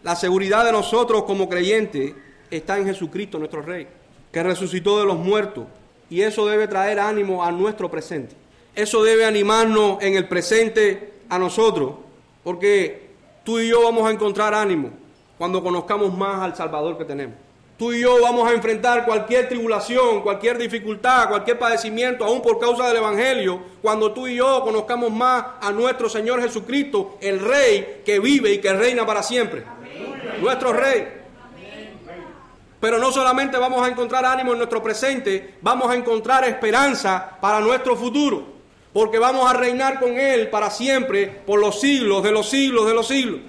La 0.03 0.15
seguridad 0.15 0.65
de 0.65 0.71
nosotros 0.71 1.23
como 1.23 1.47
creyentes 1.47 2.13
está 2.49 2.77
en 2.77 2.85
Jesucristo, 2.85 3.37
nuestro 3.37 3.61
Rey, 3.61 3.87
que 4.31 4.41
resucitó 4.41 4.99
de 4.99 5.05
los 5.05 5.17
muertos. 5.17 5.65
Y 6.09 6.21
eso 6.21 6.47
debe 6.47 6.67
traer 6.67 6.99
ánimo 6.99 7.43
a 7.43 7.51
nuestro 7.51 7.91
presente. 7.91 8.35
Eso 8.73 9.03
debe 9.03 9.25
animarnos 9.25 10.01
en 10.01 10.15
el 10.15 10.27
presente 10.27 11.13
a 11.29 11.37
nosotros, 11.37 11.93
porque 12.43 13.09
tú 13.43 13.59
y 13.59 13.69
yo 13.69 13.83
vamos 13.83 14.07
a 14.07 14.11
encontrar 14.11 14.53
ánimo 14.53 14.91
cuando 15.37 15.63
conozcamos 15.63 16.15
más 16.17 16.41
al 16.41 16.55
Salvador 16.55 16.97
que 16.97 17.05
tenemos. 17.05 17.35
Tú 17.77 17.93
y 17.93 18.01
yo 18.01 18.19
vamos 18.23 18.49
a 18.49 18.55
enfrentar 18.55 19.05
cualquier 19.05 19.47
tribulación, 19.47 20.21
cualquier 20.21 20.57
dificultad, 20.57 21.29
cualquier 21.29 21.59
padecimiento, 21.59 22.25
aún 22.25 22.41
por 22.41 22.57
causa 22.57 22.87
del 22.87 22.97
Evangelio, 22.97 23.59
cuando 23.83 24.11
tú 24.13 24.27
y 24.27 24.37
yo 24.37 24.63
conozcamos 24.63 25.11
más 25.11 25.45
a 25.61 25.71
nuestro 25.71 26.09
Señor 26.09 26.41
Jesucristo, 26.41 27.19
el 27.21 27.39
Rey 27.39 28.01
que 28.03 28.19
vive 28.19 28.51
y 28.51 28.57
que 28.57 28.73
reina 28.73 29.05
para 29.05 29.21
siempre. 29.21 29.63
Nuestro 30.41 30.73
Rey. 30.73 31.07
Pero 32.79 32.97
no 32.97 33.11
solamente 33.11 33.57
vamos 33.57 33.85
a 33.85 33.91
encontrar 33.91 34.25
ánimo 34.25 34.53
en 34.53 34.57
nuestro 34.57 34.81
presente, 34.81 35.57
vamos 35.61 35.91
a 35.91 35.95
encontrar 35.95 36.45
esperanza 36.45 37.37
para 37.39 37.59
nuestro 37.59 37.95
futuro, 37.95 38.43
porque 38.93 39.19
vamos 39.19 39.49
a 39.49 39.53
reinar 39.53 39.99
con 39.99 40.17
Él 40.17 40.49
para 40.49 40.69
siempre, 40.69 41.27
por 41.45 41.59
los 41.59 41.79
siglos 41.79 42.23
de 42.23 42.31
los 42.31 42.49
siglos 42.49 42.87
de 42.87 42.93
los 42.93 43.07
siglos. 43.07 43.39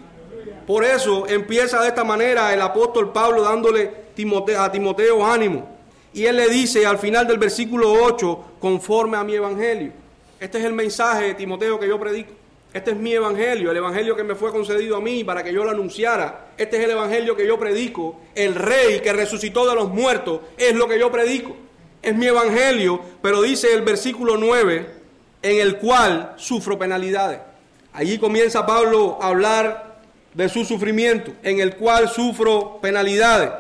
Por 0.66 0.85
eso 0.85 1.26
empieza 1.26 1.80
de 1.80 1.88
esta 1.88 2.04
manera 2.04 2.52
el 2.52 2.61
apóstol 2.61 3.11
Pablo 3.11 3.42
dándole 3.42 3.90
a 4.59 4.71
Timoteo 4.71 5.25
ánimo. 5.25 5.78
Y 6.12 6.26
él 6.26 6.37
le 6.37 6.49
dice 6.49 6.85
al 6.85 6.99
final 6.99 7.26
del 7.26 7.38
versículo 7.38 7.92
8, 8.04 8.45
conforme 8.59 9.16
a 9.16 9.25
mi 9.25 9.35
evangelio. 9.35 9.92
Este 10.40 10.59
es 10.59 10.64
el 10.64 10.73
mensaje 10.73 11.28
de 11.28 11.35
Timoteo 11.35 11.78
que 11.78 11.88
yo 11.88 11.99
predico. 11.99 12.33
Este 12.75 12.90
es 12.90 12.99
mi 12.99 13.14
evangelio, 13.14 13.71
el 13.71 13.78
evangelio 13.78 14.14
que 14.14 14.25
me 14.25 14.35
fue 14.35 14.52
concedido 14.52 14.97
a 14.97 15.00
mí 15.00 15.25
para 15.25 15.42
que 15.42 15.54
yo 15.54 15.64
lo 15.64 15.71
anunciara. 15.71 16.49
Este 16.59 16.76
es 16.76 16.85
el 16.85 16.90
evangelio 16.90 17.35
que 17.35 17.47
yo 17.47 17.59
predico. 17.59 18.21
El 18.35 18.54
rey 18.54 19.00
que 19.00 19.12
resucitó 19.14 19.66
de 19.66 19.75
los 19.75 19.88
muertos 19.88 20.40
es 20.59 20.75
lo 20.75 20.87
que 20.87 20.99
yo 20.99 21.11
predico. 21.11 21.57
Es 22.02 22.14
mi 22.14 22.26
evangelio, 22.26 23.00
pero 23.23 23.40
dice 23.40 23.73
el 23.73 23.83
versículo 23.83 24.37
9, 24.37 24.97
en 25.42 25.61
el 25.61 25.78
cual 25.78 26.35
sufro 26.37 26.78
penalidades. 26.78 27.40
Allí 27.92 28.18
comienza 28.18 28.66
Pablo 28.66 29.18
a 29.21 29.28
hablar 29.28 29.99
de 30.35 30.49
su 30.49 30.64
sufrimiento, 30.64 31.33
en 31.42 31.61
el 31.61 31.76
cual 31.76 32.09
sufro 32.09 32.78
penalidades. 32.80 33.50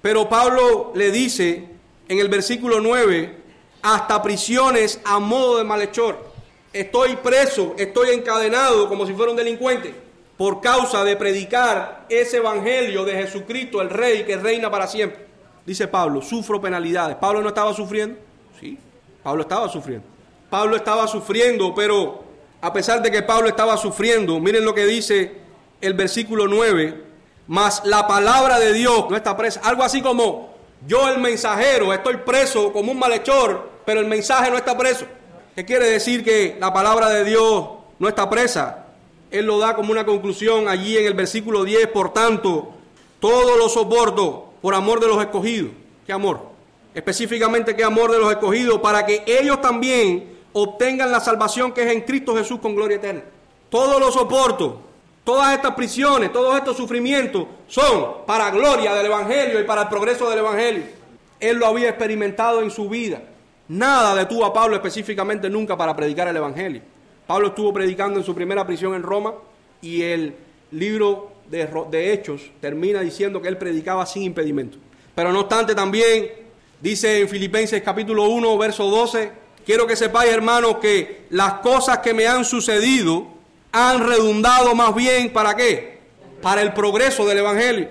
Pero 0.00 0.28
Pablo 0.28 0.92
le 0.94 1.10
dice 1.10 1.68
en 2.08 2.18
el 2.18 2.28
versículo 2.28 2.80
9, 2.80 3.36
hasta 3.82 4.22
prisiones 4.22 5.00
a 5.04 5.18
modo 5.18 5.58
de 5.58 5.64
malhechor. 5.64 6.32
Estoy 6.72 7.16
preso, 7.16 7.74
estoy 7.78 8.10
encadenado 8.10 8.88
como 8.88 9.06
si 9.06 9.12
fuera 9.12 9.30
un 9.30 9.36
delincuente 9.36 9.94
por 10.36 10.60
causa 10.60 11.04
de 11.04 11.16
predicar 11.16 12.06
ese 12.08 12.38
evangelio 12.38 13.04
de 13.04 13.12
Jesucristo, 13.12 13.80
el 13.80 13.90
Rey 13.90 14.24
que 14.24 14.36
reina 14.36 14.70
para 14.70 14.86
siempre. 14.86 15.26
Dice 15.64 15.86
Pablo, 15.86 16.20
sufro 16.20 16.60
penalidades. 16.60 17.16
¿Pablo 17.16 17.40
no 17.40 17.48
estaba 17.48 17.72
sufriendo? 17.72 18.18
Sí, 18.58 18.78
Pablo 19.22 19.42
estaba 19.42 19.68
sufriendo. 19.68 20.13
Pablo 20.50 20.76
estaba 20.76 21.06
sufriendo, 21.06 21.74
pero 21.74 22.24
a 22.60 22.72
pesar 22.72 23.02
de 23.02 23.10
que 23.10 23.22
Pablo 23.22 23.48
estaba 23.48 23.76
sufriendo, 23.76 24.38
miren 24.40 24.64
lo 24.64 24.74
que 24.74 24.86
dice 24.86 25.32
el 25.80 25.94
versículo 25.94 26.48
9, 26.48 27.02
mas 27.46 27.82
la 27.84 28.06
palabra 28.06 28.58
de 28.58 28.72
Dios 28.72 29.06
no 29.10 29.16
está 29.16 29.36
presa. 29.36 29.60
Algo 29.64 29.82
así 29.82 30.00
como 30.00 30.54
yo 30.86 31.08
el 31.08 31.18
mensajero 31.18 31.92
estoy 31.92 32.18
preso 32.18 32.72
como 32.72 32.92
un 32.92 32.98
malhechor, 32.98 33.70
pero 33.84 34.00
el 34.00 34.06
mensaje 34.06 34.50
no 34.50 34.56
está 34.56 34.76
preso. 34.76 35.06
¿Qué 35.54 35.64
quiere 35.64 35.88
decir 35.88 36.24
que 36.24 36.56
la 36.58 36.72
palabra 36.72 37.10
de 37.10 37.24
Dios 37.24 37.68
no 37.98 38.08
está 38.08 38.28
presa? 38.28 38.86
Él 39.30 39.46
lo 39.46 39.58
da 39.58 39.74
como 39.74 39.92
una 39.92 40.06
conclusión 40.06 40.68
allí 40.68 40.96
en 40.96 41.06
el 41.06 41.14
versículo 41.14 41.64
10, 41.64 41.88
por 41.88 42.12
tanto, 42.12 42.72
todo 43.20 43.56
lo 43.56 43.68
soporto 43.68 44.52
por 44.60 44.74
amor 44.74 45.00
de 45.00 45.08
los 45.08 45.20
escogidos. 45.20 45.72
¿Qué 46.06 46.12
amor? 46.12 46.40
Específicamente, 46.94 47.74
¿qué 47.74 47.84
amor 47.84 48.12
de 48.12 48.18
los 48.18 48.30
escogidos? 48.30 48.80
Para 48.80 49.04
que 49.04 49.24
ellos 49.26 49.60
también 49.60 50.33
obtengan 50.54 51.12
la 51.12 51.20
salvación 51.20 51.72
que 51.72 51.82
es 51.82 51.92
en 51.92 52.00
Cristo 52.00 52.34
Jesús 52.34 52.58
con 52.60 52.74
gloria 52.74 52.96
eterna. 52.96 53.22
Todo 53.68 54.00
lo 54.00 54.10
soporto 54.10 54.80
Todas 55.24 55.54
estas 55.54 55.74
prisiones, 55.74 56.30
todos 56.30 56.54
estos 56.54 56.76
sufrimientos 56.76 57.46
son 57.66 58.26
para 58.26 58.50
gloria 58.50 58.94
del 58.94 59.06
Evangelio 59.06 59.58
y 59.58 59.64
para 59.64 59.82
el 59.82 59.88
progreso 59.88 60.28
del 60.28 60.40
Evangelio. 60.40 60.82
Él 61.40 61.56
lo 61.56 61.66
había 61.66 61.88
experimentado 61.88 62.60
en 62.60 62.70
su 62.70 62.90
vida. 62.90 63.22
Nada 63.68 64.14
detuvo 64.14 64.44
a 64.44 64.52
Pablo 64.52 64.76
específicamente 64.76 65.48
nunca 65.48 65.78
para 65.78 65.96
predicar 65.96 66.28
el 66.28 66.36
Evangelio. 66.36 66.82
Pablo 67.26 67.48
estuvo 67.48 67.72
predicando 67.72 68.20
en 68.20 68.26
su 68.26 68.34
primera 68.34 68.66
prisión 68.66 68.94
en 68.94 69.02
Roma 69.02 69.32
y 69.80 70.02
el 70.02 70.34
libro 70.72 71.32
de, 71.48 71.70
de 71.90 72.12
Hechos 72.12 72.42
termina 72.60 73.00
diciendo 73.00 73.40
que 73.40 73.48
él 73.48 73.56
predicaba 73.56 74.04
sin 74.04 74.24
impedimento. 74.24 74.76
Pero 75.14 75.32
no 75.32 75.40
obstante 75.40 75.74
también 75.74 76.32
dice 76.82 77.22
en 77.22 77.30
Filipenses 77.30 77.82
capítulo 77.82 78.24
1, 78.24 78.58
verso 78.58 78.90
12, 78.90 79.32
quiero 79.64 79.86
que 79.86 79.96
sepáis 79.96 80.32
hermanos 80.32 80.76
que 80.80 81.26
las 81.30 81.54
cosas 81.54 81.98
que 81.98 82.14
me 82.14 82.26
han 82.26 82.44
sucedido, 82.44 83.26
han 83.72 84.06
redundado 84.06 84.74
más 84.74 84.94
bien 84.94 85.32
para 85.32 85.56
qué? 85.56 85.98
Para 86.40 86.62
el 86.62 86.72
progreso 86.72 87.26
del 87.26 87.38
Evangelio. 87.38 87.88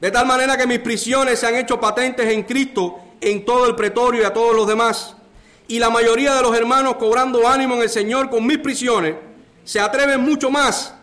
De 0.00 0.10
tal 0.10 0.26
manera 0.26 0.56
que 0.56 0.66
mis 0.66 0.78
prisiones 0.78 1.38
se 1.38 1.46
han 1.46 1.56
hecho 1.56 1.78
patentes 1.80 2.32
en 2.32 2.42
Cristo 2.42 2.98
en 3.20 3.44
todo 3.44 3.66
el 3.66 3.74
pretorio 3.74 4.22
y 4.22 4.24
a 4.24 4.32
todos 4.32 4.54
los 4.54 4.66
demás. 4.66 5.16
Y 5.68 5.78
la 5.78 5.90
mayoría 5.90 6.34
de 6.34 6.42
los 6.42 6.56
hermanos 6.56 6.96
cobrando 6.96 7.46
ánimo 7.46 7.74
en 7.74 7.82
el 7.82 7.90
Señor 7.90 8.30
con 8.30 8.46
mis 8.46 8.58
prisiones, 8.58 9.16
se 9.64 9.80
atreven 9.80 10.20
mucho 10.20 10.50
más 10.50 10.94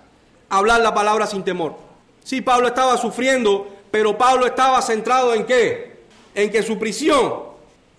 a 0.50 0.58
hablar 0.58 0.82
la 0.82 0.94
palabra 0.94 1.28
sin 1.28 1.44
temor. 1.44 1.76
Sí, 2.24 2.42
Pablo 2.42 2.68
estaba 2.68 2.98
sufriendo, 2.98 3.68
pero 3.92 4.18
Pablo 4.18 4.46
estaba 4.46 4.82
centrado 4.82 5.34
en 5.34 5.46
qué? 5.46 5.98
En 6.34 6.50
que 6.50 6.64
su 6.64 6.80
prisión 6.80 7.42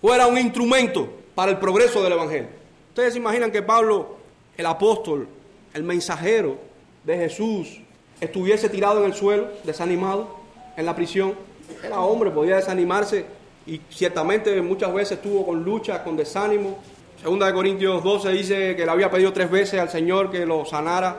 fuera 0.01 0.27
un 0.27 0.37
instrumento 0.37 1.09
para 1.35 1.51
el 1.51 1.57
progreso 1.57 2.01
del 2.01 2.13
Evangelio. 2.13 2.47
Ustedes 2.89 3.13
se 3.13 3.19
imaginan 3.19 3.51
que 3.51 3.61
Pablo, 3.61 4.15
el 4.57 4.65
apóstol, 4.65 5.27
el 5.73 5.83
mensajero 5.83 6.57
de 7.03 7.17
Jesús 7.17 7.81
estuviese 8.21 8.69
tirado 8.69 9.01
en 9.01 9.07
el 9.07 9.13
suelo, 9.13 9.49
desanimado, 9.65 10.37
en 10.77 10.85
la 10.85 10.95
prisión. 10.95 11.35
Era 11.83 11.99
hombre, 11.99 12.31
podía 12.31 12.55
desanimarse 12.55 13.25
y 13.67 13.81
ciertamente 13.89 14.61
muchas 14.61 14.93
veces 14.93 15.17
estuvo 15.17 15.45
con 15.45 15.63
lucha, 15.63 16.03
con 16.03 16.15
desánimo. 16.15 16.79
Segunda 17.21 17.47
de 17.47 17.53
Corintios 17.53 18.03
12 18.03 18.29
dice 18.29 18.75
que 18.75 18.85
le 18.85 18.91
había 18.91 19.11
pedido 19.11 19.33
tres 19.33 19.51
veces 19.51 19.79
al 19.79 19.89
Señor 19.89 20.31
que 20.31 20.45
lo 20.45 20.65
sanara 20.65 21.17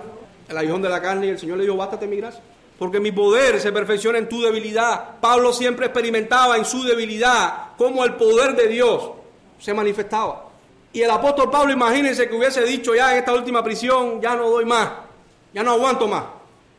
el 0.48 0.56
aguijón 0.56 0.80
de 0.80 0.88
la 0.88 1.02
carne 1.02 1.26
y 1.26 1.30
el 1.30 1.38
Señor 1.38 1.58
le 1.58 1.64
dijo, 1.64 1.76
bástate 1.76 2.06
mi 2.06 2.16
gracia. 2.16 2.40
Porque 2.78 3.00
mi 3.00 3.10
poder 3.10 3.60
se 3.60 3.72
perfecciona 3.72 4.18
en 4.18 4.28
tu 4.28 4.40
debilidad. 4.40 5.18
Pablo 5.20 5.52
siempre 5.52 5.86
experimentaba 5.86 6.56
en 6.56 6.64
su 6.64 6.82
debilidad 6.84 7.72
cómo 7.76 8.04
el 8.04 8.14
poder 8.14 8.54
de 8.54 8.68
Dios 8.68 9.10
se 9.58 9.74
manifestaba. 9.74 10.46
Y 10.92 11.02
el 11.02 11.10
apóstol 11.10 11.50
Pablo, 11.50 11.72
imagínense 11.72 12.28
que 12.28 12.34
hubiese 12.34 12.62
dicho 12.62 12.94
ya 12.94 13.12
en 13.12 13.18
esta 13.18 13.34
última 13.34 13.62
prisión, 13.62 14.20
ya 14.20 14.34
no 14.34 14.48
doy 14.48 14.64
más, 14.64 14.90
ya 15.52 15.62
no 15.62 15.72
aguanto 15.72 16.08
más, 16.08 16.24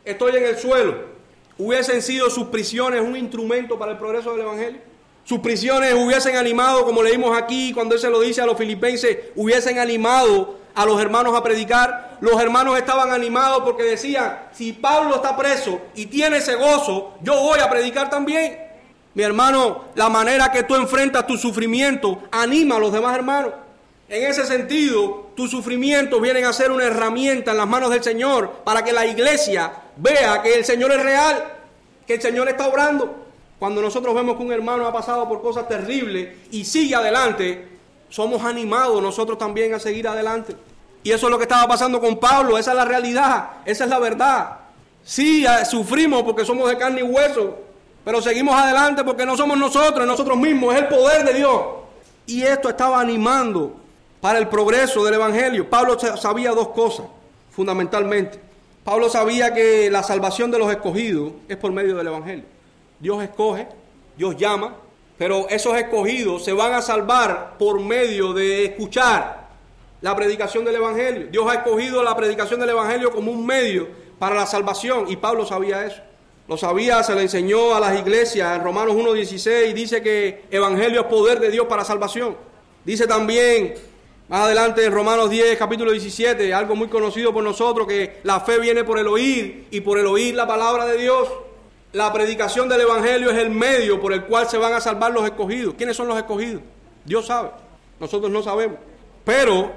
estoy 0.03 0.35
en 0.35 0.45
el 0.45 0.57
suelo. 0.57 1.17
Hubiesen 1.59 2.01
sido 2.01 2.29
sus 2.29 2.47
prisiones 2.47 3.01
un 3.01 3.15
instrumento 3.15 3.77
para 3.77 3.91
el 3.91 3.97
progreso 3.97 4.31
del 4.31 4.41
Evangelio. 4.41 4.81
Sus 5.23 5.39
prisiones 5.39 5.93
hubiesen 5.93 6.37
animado, 6.37 6.85
como 6.85 7.03
leímos 7.03 7.37
aquí 7.37 7.73
cuando 7.73 7.95
él 7.95 8.01
se 8.01 8.09
lo 8.09 8.19
dice 8.21 8.41
a 8.41 8.45
los 8.45 8.57
filipenses, 8.57 9.17
hubiesen 9.35 9.77
animado 9.77 10.57
a 10.73 10.85
los 10.85 11.01
hermanos 11.01 11.35
a 11.35 11.43
predicar. 11.43 12.17
Los 12.21 12.39
hermanos 12.41 12.77
estaban 12.77 13.11
animados 13.11 13.63
porque 13.63 13.83
decían, 13.83 14.47
si 14.53 14.73
Pablo 14.73 15.15
está 15.15 15.35
preso 15.35 15.81
y 15.95 16.05
tiene 16.05 16.37
ese 16.37 16.55
gozo, 16.55 17.15
yo 17.21 17.33
voy 17.41 17.59
a 17.59 17.69
predicar 17.69 18.09
también. 18.09 18.66
Mi 19.17 19.23
hermano, 19.23 19.85
la 19.95 20.09
manera 20.09 20.51
que 20.51 20.61
tú 20.61 20.75
enfrentas 20.75 21.25
tu 21.25 21.39
sufrimiento 21.39 22.19
anima 22.29 22.75
a 22.75 22.79
los 22.79 22.93
demás 22.93 23.15
hermanos. 23.15 23.51
En 24.07 24.29
ese 24.29 24.45
sentido, 24.45 25.31
tus 25.35 25.49
sufrimientos 25.49 26.21
vienen 26.21 26.45
a 26.45 26.53
ser 26.53 26.69
una 26.69 26.83
herramienta 26.83 27.49
en 27.49 27.57
las 27.57 27.67
manos 27.67 27.89
del 27.89 28.03
Señor 28.03 28.61
para 28.63 28.83
que 28.83 28.93
la 28.93 29.07
iglesia 29.07 29.73
vea 29.95 30.43
que 30.43 30.53
el 30.53 30.63
Señor 30.63 30.91
es 30.91 31.01
real, 31.01 31.51
que 32.05 32.13
el 32.13 32.21
Señor 32.21 32.47
está 32.47 32.67
obrando. 32.67 33.25
Cuando 33.57 33.81
nosotros 33.81 34.13
vemos 34.13 34.37
que 34.37 34.43
un 34.43 34.51
hermano 34.51 34.85
ha 34.85 34.93
pasado 34.93 35.27
por 35.27 35.41
cosas 35.41 35.67
terribles 35.67 36.37
y 36.51 36.63
sigue 36.63 36.93
adelante, 36.93 37.67
somos 38.09 38.43
animados 38.43 39.01
nosotros 39.01 39.39
también 39.39 39.73
a 39.73 39.79
seguir 39.79 40.07
adelante. 40.07 40.55
Y 41.01 41.09
eso 41.09 41.25
es 41.25 41.31
lo 41.31 41.39
que 41.39 41.45
estaba 41.45 41.67
pasando 41.67 41.99
con 41.99 42.19
Pablo, 42.19 42.55
esa 42.55 42.69
es 42.69 42.77
la 42.77 42.85
realidad, 42.85 43.49
esa 43.65 43.85
es 43.85 43.89
la 43.89 43.97
verdad. 43.97 44.57
Sí, 45.03 45.43
sufrimos 45.67 46.21
porque 46.21 46.45
somos 46.45 46.69
de 46.69 46.77
carne 46.77 46.99
y 46.99 47.03
hueso, 47.03 47.65
pero 48.07 48.21
seguimos 48.21 48.55
adelante 48.55 49.03
porque 49.03 49.25
no 49.25 49.35
somos 49.35 49.57
nosotros, 49.57 50.07
nosotros 50.07 50.37
mismos, 50.37 50.73
es 50.73 50.79
el 50.79 50.87
poder 50.87 51.25
de 51.25 51.33
Dios. 51.33 51.61
Y 52.25 52.41
esto 52.41 52.69
estaba 52.69 53.01
animando 53.01 53.75
para 54.21 54.39
el 54.39 54.47
progreso 54.47 55.03
del 55.03 55.15
Evangelio. 55.15 55.69
Pablo 55.69 55.99
sabía 55.99 56.51
dos 56.51 56.69
cosas, 56.69 57.05
fundamentalmente. 57.51 58.39
Pablo 58.85 59.09
sabía 59.09 59.53
que 59.53 59.89
la 59.91 60.03
salvación 60.03 60.49
de 60.51 60.57
los 60.57 60.71
escogidos 60.71 61.33
es 61.49 61.57
por 61.57 61.73
medio 61.73 61.97
del 61.97 62.07
Evangelio. 62.07 62.45
Dios 62.97 63.21
escoge, 63.21 63.67
Dios 64.15 64.37
llama, 64.37 64.73
pero 65.17 65.49
esos 65.49 65.75
escogidos 65.75 66.45
se 66.45 66.53
van 66.53 66.75
a 66.75 66.81
salvar 66.81 67.57
por 67.59 67.81
medio 67.81 68.31
de 68.31 68.63
escuchar 68.63 69.49
la 69.99 70.15
predicación 70.15 70.63
del 70.63 70.75
Evangelio. 70.75 71.27
Dios 71.29 71.45
ha 71.51 71.55
escogido 71.55 72.01
la 72.03 72.15
predicación 72.15 72.61
del 72.61 72.69
Evangelio 72.69 73.11
como 73.11 73.33
un 73.33 73.45
medio 73.45 73.89
para 74.17 74.33
la 74.33 74.45
salvación 74.45 75.07
y 75.09 75.17
Pablo 75.17 75.45
sabía 75.45 75.85
eso. 75.85 76.06
Lo 76.47 76.55
sabía, 76.55 77.03
se 77.03 77.13
le 77.13 77.23
enseñó 77.23 77.75
a 77.75 77.79
las 77.79 77.99
iglesias. 77.99 78.55
En 78.55 78.63
Romanos 78.63 78.95
1.16 78.95 79.73
dice 79.73 80.01
que 80.01 80.45
Evangelio 80.49 81.01
es 81.01 81.07
poder 81.07 81.39
de 81.41 81.51
Dios 81.51 81.67
para 81.67 81.83
salvación. 81.83 82.37
Dice 82.85 83.05
también, 83.05 83.73
más 84.29 84.41
adelante 84.43 84.85
en 84.85 84.93
Romanos 84.93 85.29
10, 85.29 85.57
capítulo 85.57 85.91
17, 85.91 86.53
algo 86.53 86.73
muy 86.73 86.87
conocido 86.87 87.33
por 87.33 87.43
nosotros, 87.43 87.85
que 87.85 88.21
la 88.23 88.39
fe 88.39 88.59
viene 88.59 88.85
por 88.85 88.97
el 88.97 89.07
oír 89.07 89.67
y 89.71 89.81
por 89.81 89.99
el 89.99 90.07
oír 90.07 90.35
la 90.35 90.47
palabra 90.47 90.85
de 90.85 90.97
Dios. 90.97 91.27
La 91.91 92.13
predicación 92.13 92.69
del 92.69 92.81
Evangelio 92.81 93.29
es 93.29 93.37
el 93.37 93.49
medio 93.49 93.99
por 93.99 94.13
el 94.13 94.23
cual 94.23 94.49
se 94.49 94.57
van 94.57 94.73
a 94.73 94.79
salvar 94.79 95.11
los 95.11 95.25
escogidos. 95.25 95.73
¿Quiénes 95.75 95.97
son 95.97 96.07
los 96.07 96.17
escogidos? 96.17 96.61
Dios 97.03 97.25
sabe. 97.25 97.49
Nosotros 97.99 98.31
no 98.31 98.41
sabemos. 98.41 98.77
Pero, 99.25 99.73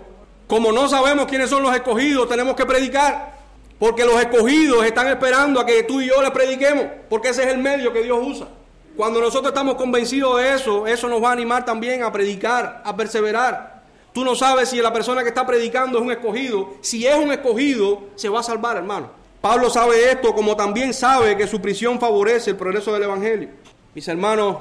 como 0.46 0.70
no 0.70 0.88
sabemos 0.88 1.26
quiénes 1.26 1.50
son 1.50 1.64
los 1.64 1.74
escogidos, 1.74 2.28
tenemos 2.28 2.54
que 2.54 2.64
predicar. 2.64 3.39
Porque 3.80 4.04
los 4.04 4.20
escogidos 4.20 4.84
están 4.84 5.08
esperando 5.08 5.58
a 5.58 5.64
que 5.64 5.82
tú 5.84 6.02
y 6.02 6.06
yo 6.06 6.20
les 6.20 6.30
prediquemos, 6.32 6.84
porque 7.08 7.30
ese 7.30 7.44
es 7.44 7.48
el 7.48 7.58
medio 7.58 7.94
que 7.94 8.02
Dios 8.02 8.18
usa. 8.22 8.46
Cuando 8.94 9.22
nosotros 9.22 9.52
estamos 9.52 9.76
convencidos 9.76 10.36
de 10.36 10.52
eso, 10.54 10.86
eso 10.86 11.08
nos 11.08 11.22
va 11.24 11.30
a 11.30 11.32
animar 11.32 11.64
también 11.64 12.02
a 12.02 12.12
predicar, 12.12 12.82
a 12.84 12.94
perseverar. 12.94 13.84
Tú 14.12 14.22
no 14.22 14.34
sabes 14.34 14.68
si 14.68 14.82
la 14.82 14.92
persona 14.92 15.22
que 15.22 15.30
está 15.30 15.46
predicando 15.46 15.98
es 15.98 16.04
un 16.04 16.12
escogido. 16.12 16.74
Si 16.82 17.06
es 17.06 17.16
un 17.16 17.32
escogido, 17.32 18.02
se 18.16 18.28
va 18.28 18.40
a 18.40 18.42
salvar, 18.42 18.76
hermano. 18.76 19.08
Pablo 19.40 19.70
sabe 19.70 20.10
esto, 20.10 20.34
como 20.34 20.54
también 20.54 20.92
sabe 20.92 21.34
que 21.34 21.46
su 21.46 21.62
prisión 21.62 21.98
favorece 21.98 22.50
el 22.50 22.56
progreso 22.56 22.92
del 22.92 23.04
Evangelio. 23.04 23.48
Mis 23.94 24.06
hermanos, 24.08 24.58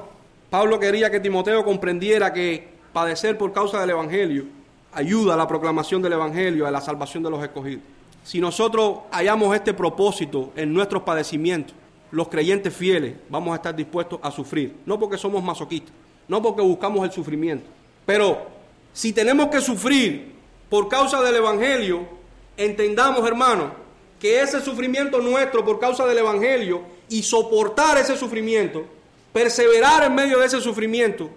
Pablo 0.49 0.79
quería 0.79 1.11
que 1.11 1.19
Timoteo 1.19 1.65
comprendiera 1.65 2.31
que 2.31 2.69
padecer 2.93 3.38
por 3.38 3.51
causa 3.51 3.81
del 3.81 3.89
Evangelio 3.89 4.45
ayuda 4.93 5.33
a 5.33 5.38
la 5.38 5.47
proclamación 5.47 6.01
del 6.01 6.13
Evangelio, 6.13 6.65
a 6.65 6.71
la 6.71 6.79
salvación 6.79 7.21
de 7.21 7.29
los 7.29 7.43
escogidos. 7.43 7.83
Si 8.29 8.39
nosotros 8.39 9.00
hallamos 9.09 9.55
este 9.55 9.74
propósito 9.74 10.51
en 10.55 10.71
nuestros 10.71 11.01
padecimientos, 11.01 11.75
los 12.12 12.27
creyentes 12.27 12.71
fieles 12.71 13.15
vamos 13.27 13.53
a 13.53 13.55
estar 13.55 13.75
dispuestos 13.75 14.19
a 14.21 14.29
sufrir. 14.29 14.75
No 14.86 15.00
porque 15.00 15.17
somos 15.17 15.43
masoquistas, 15.43 15.91
no 16.27 16.39
porque 16.39 16.62
buscamos 16.62 17.03
el 17.03 17.12
sufrimiento. 17.12 17.67
Pero 18.05 18.45
si 18.93 19.13
tenemos 19.13 19.48
que 19.48 19.59
sufrir 19.62 20.36
por 20.69 20.88
causa 20.88 21.24
del 21.24 21.38
Evangelio, 21.38 22.07
entendamos, 22.55 23.27
hermanos, 23.27 23.71
que 24.19 24.39
ese 24.39 24.62
sufrimiento 24.62 25.17
nuestro 25.17 25.65
por 25.65 25.79
causa 25.79 26.05
del 26.05 26.19
Evangelio 26.19 26.83
y 27.09 27.24
soportar 27.24 27.98
ese 27.98 28.15
sufrimiento, 28.15 28.86
perseverar 29.33 30.03
en 30.03 30.13
medio 30.13 30.38
de 30.38 30.45
ese 30.45 30.62
sufrimiento, 30.62 31.31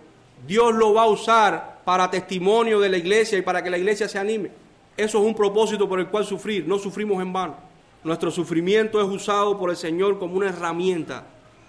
Dios 0.46 0.75
lo 0.75 0.92
va 0.92 1.04
a 1.04 1.08
usar 1.08 1.80
para 1.87 2.11
testimonio 2.11 2.80
de 2.80 2.90
la 2.90 2.99
iglesia 2.99 3.38
y 3.38 3.42
para 3.42 3.62
que 3.62 3.70
la 3.70 3.78
iglesia 3.78 4.11
se 4.11 4.18
anime. 4.18 4.61
Eso 4.96 5.18
es 5.18 5.25
un 5.25 5.34
propósito 5.34 5.88
por 5.88 6.00
el 6.00 6.08
cual 6.08 6.25
sufrir, 6.25 6.66
no 6.66 6.78
sufrimos 6.78 7.22
en 7.22 7.32
vano. 7.32 7.56
Nuestro 8.04 8.30
sufrimiento 8.30 9.00
es 9.00 9.06
usado 9.06 9.56
por 9.58 9.70
el 9.70 9.76
Señor 9.76 10.18
como 10.18 10.37
una 10.37 10.49
herramienta 10.49 11.25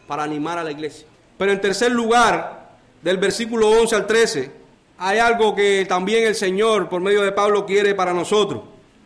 para 0.08 0.24
animar 0.24 0.58
a 0.58 0.64
la 0.64 0.72
iglesia. 0.72 1.08
Pero 1.38 1.52
en 1.52 1.62
tercer 1.62 1.92
lugar, 1.92 2.64
del 3.02 3.18
versículo 3.18 3.70
11 3.70 3.96
al 3.96 4.08
13, 4.08 4.52
hay 4.98 5.20
algo 5.20 5.54
que 5.54 5.86
también 5.88 6.26
el 6.26 6.36
Señor, 6.36 6.90
por 6.90 7.02
medio 7.02 7.22
de 7.22 7.32
Pablo, 7.32 7.66
quiere 7.66 7.94
para 7.94 8.14
nosotros. 8.14 8.62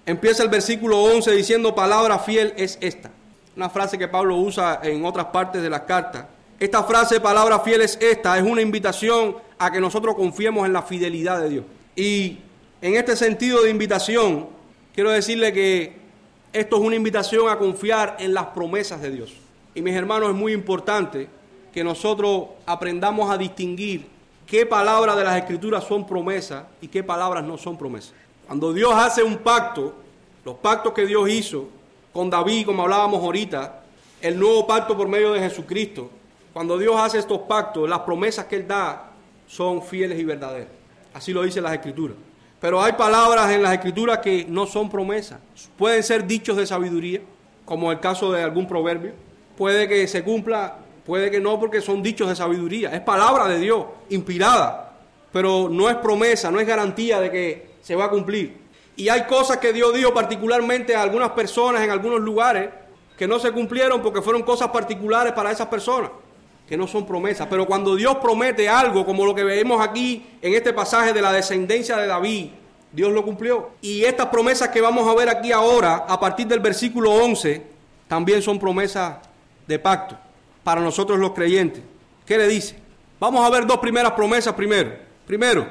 Empieza 0.06 0.44
el 0.44 0.50
versículo 0.50 1.02
11 1.02 1.32
diciendo, 1.32 1.76
palabra 1.76 2.20
fiel 2.20 2.54
es 2.56 2.78
esta. 2.82 3.12
Una 3.56 3.70
frase 3.70 3.98
que 3.98 4.08
Pablo 4.08 4.38
usa 4.38 4.80
en 4.84 5.04
otras 5.04 5.26
partes 5.28 5.62
de 5.62 5.70
las 5.70 5.82
cartas. 5.82 6.26
Esta 6.60 6.84
frase, 6.84 7.20
palabra 7.20 7.60
fiel 7.60 7.82
es 7.82 7.98
esta, 8.02 8.38
es 8.38 8.44
una 8.44 8.62
invitación 8.62 9.36
a 9.58 9.72
que 9.72 9.80
nosotros 9.80 10.16
confiemos 10.16 10.66
en 10.66 10.74
la 10.74 10.82
fidelidad 10.82 11.42
de 11.42 11.50
Dios. 11.50 11.66
Y 11.96 12.40
en 12.82 12.96
este 12.96 13.16
sentido 13.16 13.64
de 13.64 13.70
invitación, 13.70 14.48
quiero 14.94 15.12
decirle 15.12 15.52
que 15.52 15.98
esto 16.54 16.78
es 16.78 16.82
una 16.82 16.96
invitación 16.96 17.50
a 17.50 17.58
confiar 17.58 18.18
en 18.20 18.34
las 18.34 18.48
promesas 18.48 19.02
de 19.02 19.12
Dios. 19.12 19.34
Y 19.74 19.82
mis 19.82 19.96
hermanos, 19.96 20.30
es 20.30 20.36
muy 20.36 20.54
importante 20.54 21.28
que 21.74 21.84
nosotros 21.84 22.48
aprendamos 22.66 23.30
a 23.30 23.38
distinguir 23.38 24.08
qué 24.46 24.66
palabras 24.66 25.16
de 25.18 25.24
las 25.24 25.38
escrituras 25.38 25.84
son 25.84 26.06
promesas 26.06 26.66
y 26.82 26.88
qué 26.88 27.04
palabras 27.04 27.44
no 27.44 27.58
son 27.58 27.78
promesas. 27.78 28.14
Cuando 28.46 28.74
Dios 28.74 28.94
hace 28.94 29.22
un 29.22 29.38
pacto, 29.38 29.94
los 30.46 30.56
pactos 30.56 30.94
que 30.94 31.06
Dios 31.06 31.30
hizo 31.30 31.68
con 32.14 32.30
David, 32.30 32.66
como 32.66 32.84
hablábamos 32.84 33.22
ahorita, 33.22 33.84
el 34.22 34.40
nuevo 34.40 34.66
pacto 34.66 34.96
por 34.96 35.08
medio 35.08 35.34
de 35.34 35.40
Jesucristo, 35.40 36.10
cuando 36.54 36.78
Dios 36.78 36.96
hace 37.00 37.20
estos 37.20 37.40
pactos, 37.40 37.88
las 37.88 38.00
promesas 38.00 38.46
que 38.46 38.56
Él 38.56 38.68
da 38.68 39.12
son 39.48 39.84
fieles 39.84 40.18
y 40.20 40.24
verdaderas. 40.24 40.70
Así 41.14 41.34
lo 41.34 41.44
dicen 41.44 41.64
las 41.64 41.74
escrituras. 41.74 42.18
Pero 42.60 42.82
hay 42.82 42.94
palabras 42.94 43.52
en 43.52 43.62
las 43.62 43.74
escrituras 43.74 44.20
que 44.20 44.46
no 44.50 44.66
son 44.66 44.90
promesas. 44.90 45.40
Pueden 45.78 46.02
ser 46.04 46.26
dichos 46.26 46.58
de 46.58 46.66
sabiduría, 46.66 47.22
como 47.66 47.92
el 47.92 48.00
caso 48.00 48.32
de 48.32 48.42
algún 48.42 48.68
proverbio. 48.68 49.14
Puede 49.56 49.88
que 49.88 50.08
se 50.08 50.24
cumpla, 50.24 50.78
puede 51.06 51.30
que 51.30 51.40
no, 51.40 51.60
porque 51.60 51.82
son 51.82 52.02
dichos 52.02 52.28
de 52.28 52.36
sabiduría. 52.36 52.94
Es 52.94 53.02
palabra 53.02 53.48
de 53.48 53.60
Dios, 53.60 53.86
inspirada. 54.10 54.94
Pero 55.32 55.70
no 55.70 55.90
es 55.90 55.96
promesa, 55.98 56.50
no 56.50 56.60
es 56.60 56.66
garantía 56.66 57.20
de 57.20 57.30
que 57.30 57.70
se 57.82 57.96
va 57.96 58.06
a 58.06 58.10
cumplir. 58.10 58.58
Y 58.96 59.10
hay 59.10 59.26
cosas 59.26 59.58
que 59.58 59.72
Dios 59.72 59.94
dijo 59.94 60.12
particularmente 60.14 60.96
a 60.96 61.04
algunas 61.04 61.30
personas 61.32 61.84
en 61.84 61.92
algunos 61.92 62.20
lugares 62.20 62.70
que 63.16 63.28
no 63.28 63.38
se 63.38 63.52
cumplieron 63.52 64.02
porque 64.02 64.22
fueron 64.22 64.42
cosas 64.42 64.70
particulares 64.70 65.34
para 65.34 65.52
esas 65.52 65.68
personas 65.68 66.10
que 66.68 66.78
no 66.78 66.88
son 66.88 67.06
promesas. 67.06 67.48
Pero 67.50 67.66
cuando 67.66 67.96
Dios 67.96 68.18
promete 68.22 68.68
algo, 68.68 69.06
como 69.06 69.26
lo 69.26 69.34
que 69.34 69.44
vemos 69.44 69.82
aquí 69.82 70.26
en 70.42 70.54
este 70.54 70.74
pasaje 70.74 71.14
de 71.14 71.22
la 71.22 71.32
descendencia 71.32 71.98
de 71.98 72.08
David, 72.08 72.50
Dios 72.92 73.12
lo 73.12 73.24
cumplió. 73.24 73.72
Y 73.82 74.04
estas 74.04 74.28
promesas 74.28 74.70
que 74.70 74.82
vamos 74.82 75.08
a 75.08 75.16
ver 75.16 75.30
aquí 75.30 75.52
ahora, 75.52 76.06
a 76.08 76.20
partir 76.20 76.48
del 76.48 76.60
versículo 76.60 77.12
11, 77.12 77.64
también 78.08 78.42
son 78.42 78.60
promesas 78.60 79.18
de 79.68 79.80
pacto 79.80 80.18
para 80.64 80.82
nosotros 80.82 81.18
los 81.18 81.32
creyentes. 81.32 81.82
¿Qué 82.26 82.38
le 82.38 82.48
dice? 82.48 82.76
Vamos 83.20 83.46
a 83.46 83.50
ver 83.50 83.66
dos 83.66 83.78
primeras 83.80 84.12
promesas 84.12 84.54
primero. 84.54 84.94
Primero, 85.26 85.68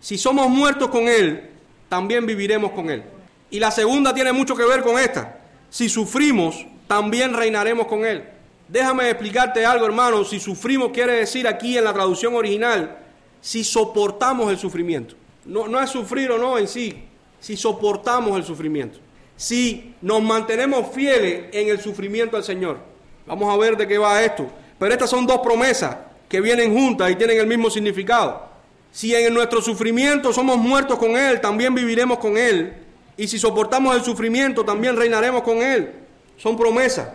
si 0.00 0.16
somos 0.16 0.48
muertos 0.48 0.88
con 0.88 1.08
Él, 1.08 1.50
también 1.88 2.24
viviremos 2.26 2.70
con 2.72 2.90
Él. 2.90 3.02
Y 3.50 3.58
la 3.58 3.70
segunda 3.70 4.14
tiene 4.14 4.32
mucho 4.32 4.56
que 4.56 4.64
ver 4.64 4.82
con 4.82 4.98
esta. 4.98 5.40
Si 5.70 5.88
sufrimos, 5.88 6.66
también 6.86 7.34
reinaremos 7.34 7.86
con 7.86 8.04
Él. 8.04 8.24
Déjame 8.68 9.10
explicarte 9.10 9.64
algo, 9.64 9.86
hermano. 9.86 10.24
Si 10.24 10.40
sufrimos 10.40 10.90
quiere 10.90 11.14
decir 11.14 11.46
aquí 11.46 11.78
en 11.78 11.84
la 11.84 11.92
traducción 11.92 12.34
original, 12.34 12.98
si 13.40 13.62
soportamos 13.62 14.50
el 14.50 14.58
sufrimiento. 14.58 15.14
No, 15.44 15.80
es 15.80 15.90
sufrir 15.90 16.30
o 16.32 16.38
no 16.38 16.58
en 16.58 16.66
sí, 16.66 17.04
si 17.38 17.56
soportamos 17.56 18.36
el 18.36 18.44
sufrimiento. 18.44 18.98
Si 19.36 19.94
nos 20.02 20.20
mantenemos 20.22 20.92
fieles 20.92 21.44
en 21.52 21.68
el 21.68 21.80
sufrimiento 21.80 22.36
del 22.36 22.44
Señor. 22.44 22.78
Vamos 23.26 23.52
a 23.52 23.56
ver 23.56 23.76
de 23.76 23.86
qué 23.86 23.98
va 23.98 24.22
esto. 24.22 24.48
Pero 24.78 24.92
estas 24.92 25.10
son 25.10 25.26
dos 25.26 25.38
promesas 25.40 25.96
que 26.28 26.40
vienen 26.40 26.74
juntas 26.74 27.10
y 27.10 27.16
tienen 27.16 27.38
el 27.38 27.46
mismo 27.46 27.70
significado. 27.70 28.46
Si 28.90 29.14
en 29.14 29.32
nuestro 29.32 29.62
sufrimiento 29.62 30.32
somos 30.32 30.56
muertos 30.56 30.98
con 30.98 31.16
Él, 31.16 31.40
también 31.40 31.74
viviremos 31.74 32.18
con 32.18 32.36
Él. 32.36 32.74
Y 33.16 33.28
si 33.28 33.38
soportamos 33.38 33.94
el 33.94 34.02
sufrimiento, 34.02 34.64
también 34.64 34.96
reinaremos 34.96 35.42
con 35.42 35.58
Él. 35.58 35.92
Son 36.36 36.56
promesas. 36.56 37.08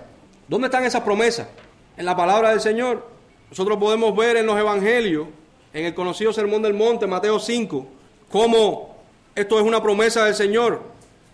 ¿Dónde 0.51 0.67
están 0.67 0.83
esas 0.83 1.03
promesas? 1.03 1.47
En 1.95 2.03
la 2.03 2.13
palabra 2.13 2.49
del 2.49 2.59
Señor. 2.59 3.07
Nosotros 3.49 3.77
podemos 3.77 4.13
ver 4.13 4.35
en 4.35 4.45
los 4.45 4.59
evangelios, 4.59 5.27
en 5.71 5.85
el 5.85 5.93
conocido 5.93 6.33
Sermón 6.33 6.61
del 6.61 6.73
Monte, 6.73 7.07
Mateo 7.07 7.39
5, 7.39 7.87
cómo 8.29 8.97
esto 9.33 9.57
es 9.57 9.65
una 9.65 9.81
promesa 9.81 10.25
del 10.25 10.35
Señor 10.35 10.81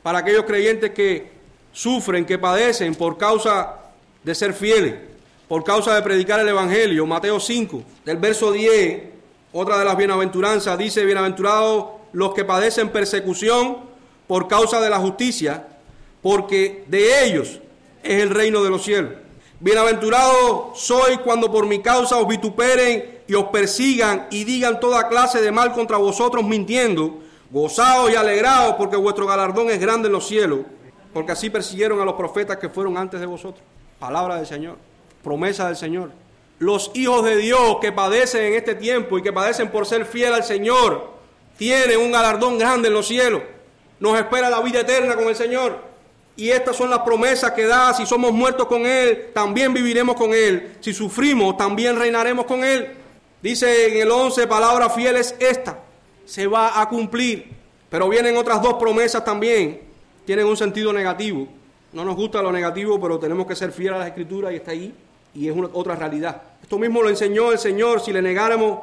para 0.03 0.19
aquellos 0.19 0.43
creyentes 0.43 0.91
que 0.91 1.31
sufren, 1.71 2.27
que 2.27 2.37
padecen 2.37 2.93
por 2.93 3.17
causa 3.17 3.79
de 4.23 4.35
ser 4.35 4.53
fieles, 4.53 4.93
por 5.47 5.63
causa 5.63 5.95
de 5.95 6.03
predicar 6.03 6.39
el 6.39 6.49
Evangelio. 6.49 7.07
Mateo 7.07 7.39
5, 7.39 7.81
del 8.05 8.17
verso 8.17 8.51
10, 8.51 9.01
otra 9.51 9.79
de 9.79 9.85
las 9.85 9.97
bienaventuranzas, 9.97 10.77
dice, 10.77 11.03
bienaventurados 11.05 11.87
los 12.13 12.35
que 12.35 12.45
padecen 12.45 12.89
persecución 12.89 13.77
por 14.27 14.47
causa 14.47 14.79
de 14.79 14.91
la 14.91 14.99
justicia, 14.99 15.65
porque 16.21 16.83
de 16.85 17.25
ellos 17.25 17.61
es 18.07 18.23
el 18.23 18.29
reino 18.29 18.63
de 18.63 18.69
los 18.69 18.83
cielos. 18.83 19.13
Bienaventurado 19.59 20.73
soy 20.75 21.17
cuando 21.17 21.51
por 21.51 21.65
mi 21.65 21.81
causa 21.81 22.17
os 22.17 22.27
vituperen 22.27 23.21
y 23.27 23.33
os 23.33 23.45
persigan 23.45 24.27
y 24.29 24.43
digan 24.43 24.79
toda 24.79 25.07
clase 25.07 25.41
de 25.41 25.51
mal 25.51 25.73
contra 25.73 25.97
vosotros 25.97 26.45
mintiendo. 26.45 27.19
Gozaos 27.49 28.11
y 28.11 28.15
alegraos 28.15 28.75
porque 28.75 28.97
vuestro 28.97 29.25
galardón 29.25 29.69
es 29.69 29.79
grande 29.79 30.07
en 30.07 30.13
los 30.13 30.27
cielos, 30.27 30.59
porque 31.13 31.31
así 31.31 31.49
persiguieron 31.49 31.99
a 31.99 32.05
los 32.05 32.13
profetas 32.13 32.57
que 32.57 32.69
fueron 32.69 32.97
antes 32.97 33.19
de 33.19 33.25
vosotros. 33.25 33.63
Palabra 33.99 34.35
del 34.35 34.45
Señor, 34.45 34.77
promesa 35.23 35.65
del 35.67 35.75
Señor. 35.75 36.11
Los 36.59 36.91
hijos 36.93 37.23
de 37.23 37.37
Dios 37.37 37.77
que 37.81 37.91
padecen 37.91 38.43
en 38.43 38.53
este 38.53 38.75
tiempo 38.75 39.17
y 39.17 39.23
que 39.23 39.33
padecen 39.33 39.71
por 39.71 39.85
ser 39.85 40.05
fiel 40.05 40.33
al 40.33 40.43
Señor, 40.43 41.11
tienen 41.57 41.99
un 41.99 42.11
galardón 42.11 42.59
grande 42.59 42.89
en 42.89 42.93
los 42.93 43.07
cielos. 43.07 43.41
Nos 43.99 44.19
espera 44.19 44.49
la 44.49 44.61
vida 44.61 44.81
eterna 44.81 45.15
con 45.15 45.27
el 45.27 45.35
Señor. 45.35 45.86
Y 46.37 46.51
estas 46.51 46.75
son 46.75 46.91
las 46.91 46.99
promesas 46.99 47.51
que 47.51 47.65
da. 47.65 47.93
Si 47.95 48.05
somos 48.05 48.31
muertos 48.31 48.67
con 48.67 48.85
Él, 48.85 49.31
también 49.33 49.73
viviremos 49.73 50.15
con 50.15 50.33
Él. 50.33 50.77
Si 50.79 50.93
sufrimos, 50.93 51.57
también 51.57 51.97
reinaremos 51.97 52.45
con 52.45 52.63
Él. 52.63 52.89
Dice 53.41 53.91
en 53.91 54.01
el 54.01 54.11
11, 54.11 54.45
palabra 54.45 54.89
fiel 54.89 55.17
es 55.17 55.35
esta. 55.39 55.79
Se 56.25 56.45
va 56.45 56.79
a 56.79 56.87
cumplir. 56.87 57.57
Pero 57.89 58.07
vienen 58.07 58.37
otras 58.37 58.61
dos 58.61 58.75
promesas 58.75 59.23
también, 59.23 59.81
tienen 60.25 60.45
un 60.45 60.57
sentido 60.57 60.91
negativo. 60.91 61.47
No 61.93 62.03
nos 62.03 62.15
gusta 62.15 62.41
lo 62.41 62.51
negativo, 62.51 62.99
pero 62.99 63.17
tenemos 63.17 63.47
que 63.47 63.55
ser 63.55 63.71
fieles 63.71 63.95
a 63.95 63.99
la 63.99 64.07
Escritura 64.07 64.51
y 64.51 64.57
está 64.57 64.71
ahí. 64.71 64.93
Y 65.33 65.47
es 65.47 65.55
otra 65.73 65.95
realidad. 65.95 66.41
Esto 66.61 66.77
mismo 66.77 67.01
lo 67.01 67.09
enseñó 67.09 67.51
el 67.51 67.57
Señor. 67.57 68.01
Si 68.01 68.11
le 68.11 68.21
negáramos, 68.21 68.79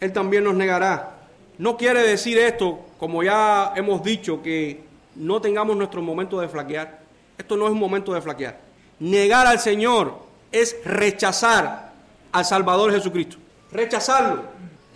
Él 0.00 0.12
también 0.12 0.44
nos 0.44 0.54
negará. 0.54 1.16
No 1.58 1.76
quiere 1.76 2.02
decir 2.02 2.38
esto, 2.38 2.80
como 2.98 3.22
ya 3.22 3.72
hemos 3.76 4.02
dicho, 4.02 4.42
que 4.42 4.89
no 5.14 5.40
tengamos 5.40 5.76
nuestro 5.76 6.02
momento 6.02 6.40
de 6.40 6.48
flaquear. 6.48 7.00
Esto 7.36 7.56
no 7.56 7.66
es 7.66 7.72
un 7.72 7.78
momento 7.78 8.12
de 8.12 8.20
flaquear. 8.20 8.60
Negar 8.98 9.46
al 9.46 9.58
Señor 9.58 10.14
es 10.52 10.76
rechazar 10.84 11.92
al 12.32 12.44
Salvador 12.44 12.92
Jesucristo. 12.92 13.36
Rechazarlo. 13.72 14.42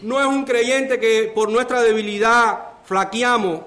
No 0.02 0.20
es 0.20 0.26
un 0.26 0.44
creyente 0.44 0.98
que 0.98 1.32
por 1.34 1.50
nuestra 1.50 1.82
debilidad 1.82 2.58
flaqueamos 2.84 3.60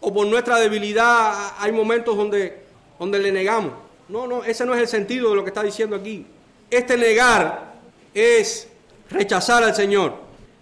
o 0.00 0.12
por 0.12 0.26
nuestra 0.26 0.56
debilidad 0.56 1.54
hay 1.58 1.72
momentos 1.72 2.16
donde, 2.16 2.62
donde 2.98 3.18
le 3.18 3.32
negamos. 3.32 3.72
No, 4.08 4.26
no, 4.26 4.44
ese 4.44 4.64
no 4.64 4.74
es 4.74 4.80
el 4.80 4.88
sentido 4.88 5.30
de 5.30 5.36
lo 5.36 5.44
que 5.44 5.50
está 5.50 5.62
diciendo 5.62 5.96
aquí. 5.96 6.26
Este 6.70 6.96
negar 6.96 7.74
es 8.14 8.68
rechazar 9.10 9.62
al 9.62 9.74
Señor. 9.74 10.14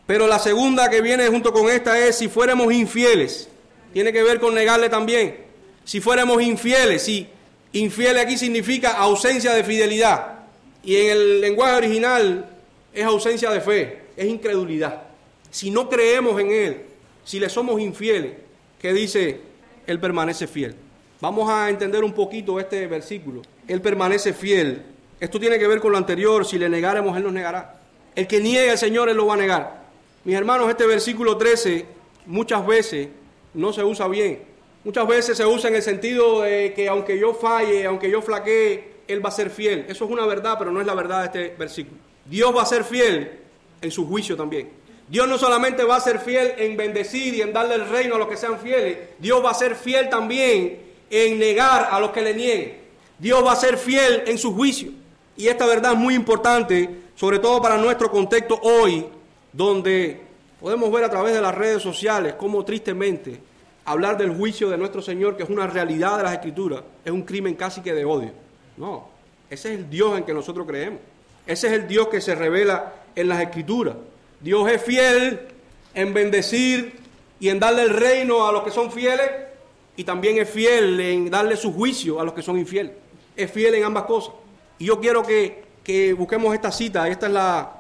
Pero 0.06 0.26
la 0.26 0.38
segunda 0.38 0.88
que 0.88 1.00
viene 1.00 1.26
junto 1.28 1.52
con 1.52 1.68
esta 1.68 1.98
es 1.98 2.16
si 2.18 2.28
fuéramos 2.28 2.72
infieles. 2.72 3.48
Tiene 3.92 4.12
que 4.12 4.22
ver 4.22 4.40
con 4.40 4.54
negarle 4.54 4.88
también. 4.88 5.36
Si 5.84 6.00
fuéramos 6.00 6.42
infieles, 6.42 7.02
si 7.02 7.28
infiel 7.72 8.18
aquí 8.18 8.36
significa 8.36 8.92
ausencia 8.92 9.52
de 9.54 9.64
fidelidad. 9.64 10.40
Y 10.82 10.96
en 10.96 11.10
el 11.10 11.40
lenguaje 11.40 11.76
original 11.76 12.48
es 12.92 13.04
ausencia 13.04 13.50
de 13.50 13.60
fe, 13.60 14.02
es 14.16 14.26
incredulidad. 14.26 15.02
Si 15.50 15.70
no 15.70 15.88
creemos 15.88 16.40
en 16.40 16.50
Él, 16.50 16.82
si 17.24 17.40
le 17.40 17.48
somos 17.48 17.80
infieles, 17.80 18.32
que 18.80 18.92
dice, 18.92 19.40
Él 19.86 19.98
permanece 19.98 20.46
fiel. 20.46 20.74
Vamos 21.20 21.48
a 21.50 21.70
entender 21.70 22.04
un 22.04 22.12
poquito 22.12 22.60
este 22.60 22.86
versículo. 22.86 23.42
Él 23.66 23.80
permanece 23.80 24.32
fiel. 24.32 24.82
Esto 25.18 25.40
tiene 25.40 25.58
que 25.58 25.66
ver 25.66 25.80
con 25.80 25.92
lo 25.92 25.98
anterior. 25.98 26.44
Si 26.44 26.58
le 26.58 26.68
negáramos, 26.68 27.16
Él 27.16 27.24
nos 27.24 27.32
negará. 27.32 27.80
El 28.14 28.26
que 28.26 28.40
niegue 28.40 28.70
al 28.70 28.78
Señor, 28.78 29.08
Él 29.08 29.16
lo 29.16 29.26
va 29.26 29.34
a 29.34 29.38
negar. 29.38 29.86
Mis 30.24 30.34
hermanos, 30.34 30.68
este 30.68 30.86
versículo 30.86 31.36
13 31.36 31.86
muchas 32.26 32.66
veces 32.66 33.08
no 33.56 33.72
se 33.72 33.82
usa 33.82 34.06
bien. 34.06 34.42
Muchas 34.84 35.08
veces 35.08 35.36
se 35.36 35.44
usa 35.44 35.68
en 35.68 35.76
el 35.76 35.82
sentido 35.82 36.42
de 36.42 36.72
que 36.72 36.88
aunque 36.88 37.18
yo 37.18 37.34
falle, 37.34 37.86
aunque 37.86 38.08
yo 38.08 38.22
flaquee, 38.22 39.02
Él 39.08 39.24
va 39.24 39.30
a 39.30 39.32
ser 39.32 39.50
fiel. 39.50 39.86
Eso 39.88 40.04
es 40.04 40.10
una 40.10 40.24
verdad, 40.26 40.56
pero 40.58 40.70
no 40.70 40.80
es 40.80 40.86
la 40.86 40.94
verdad 40.94 41.20
de 41.20 41.26
este 41.26 41.56
versículo. 41.56 41.98
Dios 42.24 42.54
va 42.54 42.62
a 42.62 42.66
ser 42.66 42.84
fiel 42.84 43.40
en 43.80 43.90
su 43.90 44.06
juicio 44.06 44.36
también. 44.36 44.68
Dios 45.08 45.28
no 45.28 45.38
solamente 45.38 45.84
va 45.84 45.96
a 45.96 46.00
ser 46.00 46.18
fiel 46.18 46.54
en 46.58 46.76
bendecir 46.76 47.34
y 47.34 47.40
en 47.40 47.52
darle 47.52 47.76
el 47.76 47.88
reino 47.88 48.16
a 48.16 48.18
los 48.18 48.28
que 48.28 48.36
sean 48.36 48.58
fieles, 48.58 48.98
Dios 49.18 49.44
va 49.44 49.50
a 49.50 49.54
ser 49.54 49.76
fiel 49.76 50.08
también 50.08 50.80
en 51.10 51.38
negar 51.38 51.88
a 51.90 52.00
los 52.00 52.10
que 52.10 52.22
le 52.22 52.34
nieguen. 52.34 52.74
Dios 53.18 53.44
va 53.44 53.52
a 53.52 53.56
ser 53.56 53.78
fiel 53.78 54.24
en 54.26 54.36
su 54.36 54.54
juicio. 54.54 54.90
Y 55.36 55.48
esta 55.48 55.66
verdad 55.66 55.92
es 55.92 55.98
muy 55.98 56.14
importante, 56.14 56.90
sobre 57.14 57.38
todo 57.38 57.62
para 57.62 57.76
nuestro 57.76 58.10
contexto 58.10 58.58
hoy, 58.62 59.06
donde 59.52 60.25
podemos 60.66 60.90
ver 60.90 61.04
a 61.04 61.10
través 61.10 61.32
de 61.32 61.40
las 61.40 61.54
redes 61.54 61.80
sociales 61.80 62.34
cómo 62.34 62.64
tristemente 62.64 63.38
hablar 63.84 64.18
del 64.18 64.34
juicio 64.34 64.68
de 64.68 64.76
nuestro 64.76 65.00
Señor, 65.00 65.36
que 65.36 65.44
es 65.44 65.48
una 65.48 65.68
realidad 65.68 66.16
de 66.16 66.24
las 66.24 66.32
Escrituras, 66.32 66.82
es 67.04 67.12
un 67.12 67.22
crimen 67.22 67.54
casi 67.54 67.82
que 67.82 67.94
de 67.94 68.04
odio. 68.04 68.32
No, 68.76 69.08
ese 69.48 69.72
es 69.72 69.78
el 69.78 69.88
Dios 69.88 70.18
en 70.18 70.24
que 70.24 70.34
nosotros 70.34 70.66
creemos. 70.66 70.98
Ese 71.46 71.68
es 71.68 71.72
el 71.72 71.86
Dios 71.86 72.08
que 72.08 72.20
se 72.20 72.34
revela 72.34 72.94
en 73.14 73.28
las 73.28 73.40
Escrituras. 73.42 73.94
Dios 74.40 74.68
es 74.68 74.82
fiel 74.82 75.38
en 75.94 76.12
bendecir 76.12 76.98
y 77.38 77.48
en 77.48 77.60
darle 77.60 77.82
el 77.82 77.90
reino 77.90 78.48
a 78.48 78.50
los 78.50 78.64
que 78.64 78.72
son 78.72 78.90
fieles 78.90 79.30
y 79.96 80.02
también 80.02 80.36
es 80.38 80.50
fiel 80.50 80.98
en 80.98 81.30
darle 81.30 81.56
su 81.56 81.72
juicio 81.72 82.20
a 82.20 82.24
los 82.24 82.34
que 82.34 82.42
son 82.42 82.58
infieles. 82.58 82.90
Es 83.36 83.52
fiel 83.52 83.72
en 83.76 83.84
ambas 83.84 84.02
cosas. 84.02 84.34
Y 84.80 84.86
yo 84.86 84.98
quiero 85.00 85.22
que, 85.22 85.62
que 85.84 86.12
busquemos 86.12 86.52
esta 86.52 86.72
cita. 86.72 87.06
Esta 87.06 87.28
es 87.28 87.32
la, 87.32 87.75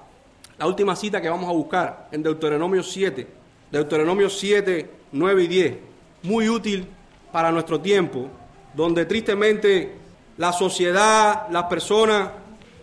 la 0.58 0.66
última 0.66 0.96
cita 0.96 1.20
que 1.20 1.28
vamos 1.28 1.48
a 1.48 1.52
buscar 1.52 2.08
en 2.12 2.22
Deuteronomio 2.22 2.82
7. 2.82 3.26
Deuteronomio 3.70 4.30
7, 4.30 4.90
9 5.12 5.42
y 5.42 5.46
10. 5.46 5.74
Muy 6.22 6.48
útil 6.48 6.86
para 7.30 7.52
nuestro 7.52 7.80
tiempo, 7.80 8.28
donde 8.74 9.04
tristemente 9.04 9.92
la 10.38 10.52
sociedad, 10.52 11.48
las 11.50 11.64
personas 11.64 12.30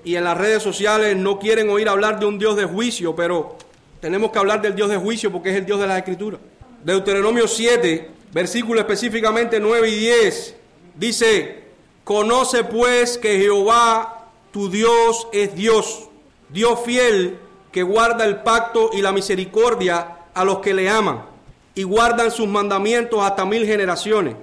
y 0.03 0.15
en 0.15 0.23
las 0.23 0.37
redes 0.37 0.61
sociales 0.61 1.15
no 1.15 1.39
quieren 1.39 1.69
oír 1.69 1.89
hablar 1.89 2.19
de 2.19 2.25
un 2.25 2.37
Dios 2.37 2.55
de 2.55 2.65
juicio, 2.65 3.15
pero 3.15 3.57
tenemos 3.99 4.31
que 4.31 4.39
hablar 4.39 4.61
del 4.61 4.75
Dios 4.75 4.89
de 4.89 4.97
juicio 4.97 5.31
porque 5.31 5.49
es 5.49 5.55
el 5.55 5.65
Dios 5.65 5.79
de 5.79 5.87
las 5.87 5.97
Escrituras. 5.97 6.39
Deuteronomio 6.83 7.47
7, 7.47 8.11
versículo 8.33 8.79
específicamente 8.81 9.59
9 9.59 9.89
y 9.89 9.95
10, 9.95 10.55
dice, 10.95 11.63
conoce 12.03 12.65
pues 12.65 13.17
que 13.17 13.39
Jehová 13.39 14.29
tu 14.51 14.69
Dios 14.69 15.27
es 15.31 15.55
Dios, 15.55 16.09
Dios 16.49 16.79
fiel 16.85 17.39
que 17.73 17.83
guarda 17.83 18.23
el 18.23 18.37
pacto 18.37 18.91
y 18.93 19.01
la 19.01 19.11
misericordia 19.11 20.19
a 20.33 20.45
los 20.45 20.59
que 20.59 20.73
le 20.73 20.89
aman 20.89 21.33
y 21.75 21.83
guardan 21.83 22.31
sus 22.31 22.47
mandamientos 22.47 23.19
hasta 23.23 23.45
mil 23.45 23.65
generaciones, 23.65 24.35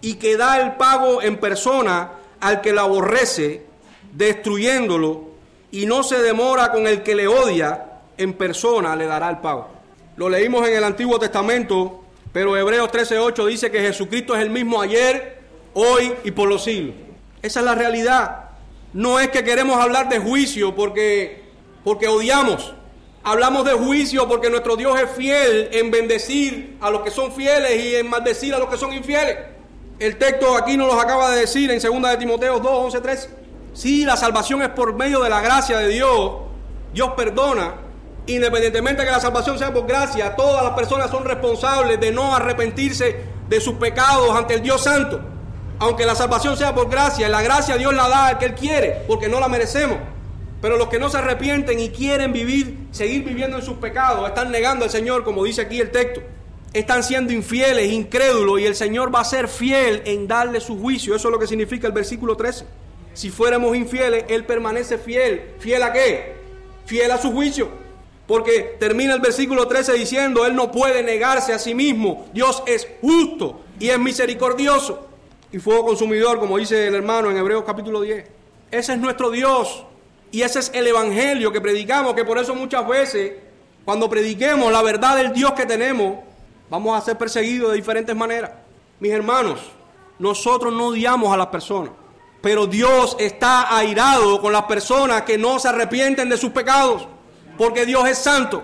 y 0.00 0.14
que 0.14 0.36
da 0.36 0.60
el 0.60 0.76
pago 0.76 1.20
en 1.20 1.38
persona 1.38 2.12
al 2.40 2.60
que 2.60 2.72
la 2.72 2.82
aborrece, 2.82 3.64
destruyéndolo, 4.12 5.24
y 5.72 5.86
no 5.86 6.04
se 6.04 6.22
demora 6.22 6.70
con 6.70 6.86
el 6.86 7.02
que 7.02 7.16
le 7.16 7.26
odia, 7.26 7.86
en 8.16 8.34
persona 8.34 8.94
le 8.94 9.06
dará 9.06 9.28
el 9.30 9.38
pago. 9.38 9.68
Lo 10.16 10.28
leímos 10.28 10.66
en 10.68 10.76
el 10.76 10.84
Antiguo 10.84 11.18
Testamento, 11.18 12.04
pero 12.32 12.56
Hebreos 12.56 12.90
13:8 12.90 13.46
dice 13.46 13.70
que 13.70 13.80
Jesucristo 13.80 14.36
es 14.36 14.42
el 14.42 14.50
mismo 14.50 14.80
ayer, 14.80 15.40
hoy 15.74 16.12
y 16.22 16.30
por 16.30 16.48
los 16.48 16.62
siglos. 16.62 16.94
Esa 17.42 17.60
es 17.60 17.66
la 17.66 17.74
realidad. 17.74 18.50
No 18.92 19.18
es 19.18 19.28
que 19.30 19.42
queremos 19.42 19.76
hablar 19.78 20.08
de 20.08 20.20
juicio 20.20 20.74
porque, 20.74 21.45
porque 21.86 22.08
odiamos. 22.08 22.74
Hablamos 23.22 23.64
de 23.64 23.70
juicio 23.70 24.26
porque 24.26 24.50
nuestro 24.50 24.74
Dios 24.74 24.98
es 25.00 25.08
fiel 25.08 25.68
en 25.70 25.92
bendecir 25.92 26.76
a 26.80 26.90
los 26.90 27.02
que 27.02 27.12
son 27.12 27.30
fieles 27.30 27.80
y 27.80 27.94
en 27.94 28.10
maldecir 28.10 28.52
a 28.56 28.58
los 28.58 28.68
que 28.68 28.76
son 28.76 28.92
infieles. 28.92 29.36
El 30.00 30.18
texto 30.18 30.56
aquí 30.56 30.76
nos 30.76 30.88
lo 30.88 31.00
acaba 31.00 31.30
de 31.30 31.38
decir 31.38 31.70
en 31.70 31.80
2 31.80 32.10
de 32.10 32.16
Timoteo 32.16 32.58
2, 32.58 32.72
11, 32.86 33.00
13. 33.00 33.30
Sí, 33.72 34.04
la 34.04 34.16
salvación 34.16 34.62
es 34.62 34.70
por 34.70 34.94
medio 34.94 35.20
de 35.20 35.30
la 35.30 35.40
gracia 35.40 35.78
de 35.78 35.86
Dios. 35.86 36.32
Dios 36.92 37.10
perdona. 37.16 37.74
Independientemente 38.26 39.02
de 39.02 39.06
que 39.06 39.12
la 39.12 39.20
salvación 39.20 39.56
sea 39.56 39.72
por 39.72 39.86
gracia, 39.86 40.34
todas 40.34 40.64
las 40.64 40.72
personas 40.72 41.08
son 41.08 41.24
responsables 41.24 42.00
de 42.00 42.10
no 42.10 42.34
arrepentirse 42.34 43.26
de 43.48 43.60
sus 43.60 43.74
pecados 43.74 44.34
ante 44.34 44.54
el 44.54 44.62
Dios 44.62 44.82
Santo. 44.82 45.20
Aunque 45.78 46.04
la 46.04 46.16
salvación 46.16 46.56
sea 46.56 46.74
por 46.74 46.90
gracia, 46.90 47.28
la 47.28 47.42
gracia 47.42 47.76
Dios 47.76 47.94
la 47.94 48.08
da 48.08 48.26
al 48.26 48.38
que 48.38 48.46
Él 48.46 48.54
quiere, 48.56 49.04
porque 49.06 49.28
no 49.28 49.38
la 49.38 49.46
merecemos. 49.46 50.15
Pero 50.60 50.76
los 50.76 50.88
que 50.88 50.98
no 50.98 51.08
se 51.10 51.18
arrepienten 51.18 51.78
y 51.78 51.90
quieren 51.90 52.32
vivir, 52.32 52.78
seguir 52.90 53.24
viviendo 53.24 53.58
en 53.58 53.62
sus 53.62 53.76
pecados, 53.76 54.26
están 54.26 54.50
negando 54.50 54.84
al 54.84 54.90
Señor, 54.90 55.22
como 55.22 55.44
dice 55.44 55.62
aquí 55.62 55.80
el 55.80 55.90
texto. 55.90 56.22
Están 56.72 57.02
siendo 57.02 57.32
infieles, 57.32 57.92
incrédulos, 57.92 58.60
y 58.60 58.66
el 58.66 58.74
Señor 58.74 59.14
va 59.14 59.20
a 59.20 59.24
ser 59.24 59.48
fiel 59.48 60.02
en 60.04 60.26
darle 60.26 60.60
su 60.60 60.78
juicio. 60.78 61.14
Eso 61.14 61.28
es 61.28 61.32
lo 61.32 61.38
que 61.38 61.46
significa 61.46 61.86
el 61.86 61.92
versículo 61.92 62.36
13. 62.36 62.64
Si 63.14 63.30
fuéramos 63.30 63.76
infieles, 63.76 64.24
Él 64.28 64.44
permanece 64.44 64.98
fiel. 64.98 65.54
¿Fiel 65.58 65.82
a 65.82 65.92
qué? 65.92 66.34
Fiel 66.84 67.10
a 67.10 67.18
su 67.18 67.32
juicio. 67.32 67.70
Porque 68.26 68.76
termina 68.78 69.14
el 69.14 69.20
versículo 69.20 69.68
13 69.68 69.92
diciendo, 69.94 70.44
Él 70.44 70.54
no 70.54 70.70
puede 70.70 71.02
negarse 71.02 71.52
a 71.52 71.58
sí 71.58 71.74
mismo. 71.74 72.28
Dios 72.34 72.62
es 72.66 72.86
justo 73.00 73.60
y 73.78 73.88
es 73.88 73.98
misericordioso. 73.98 75.06
Y 75.52 75.58
fuego 75.58 75.86
consumidor, 75.86 76.38
como 76.38 76.58
dice 76.58 76.88
el 76.88 76.94
hermano 76.94 77.30
en 77.30 77.36
Hebreos 77.36 77.64
capítulo 77.64 78.00
10. 78.00 78.26
Ese 78.70 78.92
es 78.92 78.98
nuestro 78.98 79.30
Dios. 79.30 79.84
Y 80.30 80.42
ese 80.42 80.58
es 80.58 80.70
el 80.74 80.86
evangelio 80.86 81.52
que 81.52 81.60
predicamos, 81.60 82.14
que 82.14 82.24
por 82.24 82.38
eso 82.38 82.54
muchas 82.54 82.86
veces, 82.86 83.32
cuando 83.84 84.10
prediquemos 84.10 84.70
la 84.72 84.82
verdad 84.82 85.16
del 85.16 85.32
Dios 85.32 85.52
que 85.52 85.66
tenemos, 85.66 86.18
vamos 86.68 86.96
a 86.96 87.04
ser 87.04 87.16
perseguidos 87.16 87.70
de 87.70 87.76
diferentes 87.76 88.14
maneras. 88.14 88.50
Mis 88.98 89.12
hermanos, 89.12 89.60
nosotros 90.18 90.72
no 90.72 90.88
odiamos 90.88 91.32
a 91.32 91.36
las 91.36 91.46
personas, 91.48 91.92
pero 92.42 92.66
Dios 92.66 93.16
está 93.18 93.76
airado 93.76 94.40
con 94.40 94.52
las 94.52 94.64
personas 94.64 95.22
que 95.22 95.38
no 95.38 95.58
se 95.58 95.68
arrepienten 95.68 96.28
de 96.28 96.36
sus 96.36 96.50
pecados, 96.50 97.06
porque 97.56 97.86
Dios 97.86 98.06
es 98.08 98.18
santo 98.18 98.62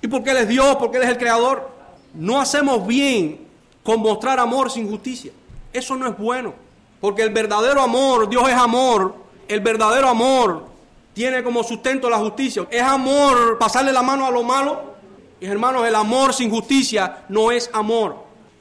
y 0.00 0.08
porque 0.08 0.30
Él 0.30 0.38
es 0.38 0.48
Dios, 0.48 0.76
porque 0.76 0.96
Él 0.96 1.02
es 1.04 1.10
el 1.10 1.18
creador. 1.18 1.70
No 2.14 2.40
hacemos 2.40 2.86
bien 2.86 3.46
con 3.82 4.00
mostrar 4.00 4.38
amor 4.40 4.70
sin 4.70 4.88
justicia. 4.88 5.32
Eso 5.72 5.96
no 5.96 6.08
es 6.08 6.16
bueno, 6.16 6.54
porque 7.00 7.22
el 7.22 7.30
verdadero 7.30 7.82
amor, 7.82 8.28
Dios 8.28 8.48
es 8.48 8.54
amor, 8.54 9.14
el 9.48 9.60
verdadero 9.60 10.08
amor 10.08 10.71
tiene 11.12 11.42
como 11.42 11.62
sustento 11.62 12.08
la 12.08 12.18
justicia. 12.18 12.66
Es 12.70 12.82
amor 12.82 13.58
pasarle 13.58 13.92
la 13.92 14.02
mano 14.02 14.26
a 14.26 14.30
lo 14.30 14.42
malo. 14.42 14.92
Y 15.40 15.46
hermanos, 15.46 15.86
el 15.86 15.94
amor 15.94 16.32
sin 16.32 16.50
justicia 16.50 17.24
no 17.28 17.50
es 17.50 17.68
amor. 17.72 18.16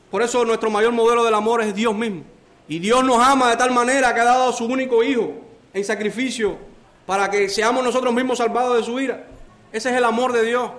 Por 0.09 0.21
eso 0.21 0.43
nuestro 0.43 0.69
mayor 0.69 0.91
modelo 0.91 1.23
del 1.23 1.33
amor 1.33 1.61
es 1.61 1.73
Dios 1.73 1.95
mismo. 1.95 2.23
Y 2.67 2.79
Dios 2.79 3.03
nos 3.03 3.19
ama 3.19 3.49
de 3.49 3.57
tal 3.57 3.71
manera 3.71 4.13
que 4.13 4.19
ha 4.19 4.25
dado 4.25 4.49
a 4.49 4.53
su 4.53 4.65
único 4.65 5.03
hijo 5.03 5.31
en 5.73 5.83
sacrificio 5.83 6.57
para 7.05 7.29
que 7.29 7.49
seamos 7.49 7.83
nosotros 7.83 8.13
mismos 8.13 8.37
salvados 8.37 8.77
de 8.77 8.83
su 8.83 8.99
ira. 8.99 9.25
Ese 9.71 9.89
es 9.89 9.95
el 9.95 10.03
amor 10.03 10.33
de 10.33 10.43
Dios. 10.43 10.71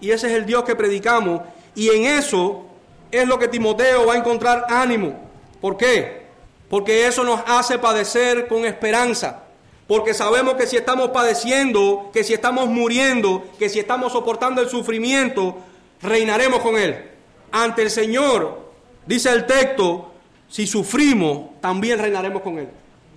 Y 0.00 0.10
ese 0.10 0.26
es 0.26 0.34
el 0.34 0.44
Dios 0.44 0.64
que 0.64 0.76
predicamos. 0.76 1.40
Y 1.74 1.88
en 1.90 2.04
eso 2.04 2.66
es 3.10 3.26
lo 3.26 3.38
que 3.38 3.48
Timoteo 3.48 4.06
va 4.06 4.14
a 4.14 4.18
encontrar 4.18 4.66
ánimo. 4.68 5.14
¿Por 5.60 5.76
qué? 5.76 6.24
Porque 6.68 7.06
eso 7.06 7.24
nos 7.24 7.40
hace 7.46 7.78
padecer 7.78 8.48
con 8.48 8.64
esperanza. 8.64 9.43
Porque 9.86 10.14
sabemos 10.14 10.54
que 10.54 10.66
si 10.66 10.76
estamos 10.76 11.10
padeciendo, 11.10 12.10
que 12.12 12.24
si 12.24 12.32
estamos 12.32 12.68
muriendo, 12.68 13.44
que 13.58 13.68
si 13.68 13.78
estamos 13.78 14.12
soportando 14.12 14.62
el 14.62 14.68
sufrimiento, 14.68 15.56
reinaremos 16.00 16.60
con 16.60 16.78
Él. 16.78 17.10
Ante 17.52 17.82
el 17.82 17.90
Señor, 17.90 18.70
dice 19.06 19.30
el 19.30 19.44
texto, 19.46 20.12
si 20.48 20.66
sufrimos, 20.66 21.60
también 21.60 21.98
reinaremos 21.98 22.42
con 22.42 22.58
Él. 22.58 22.68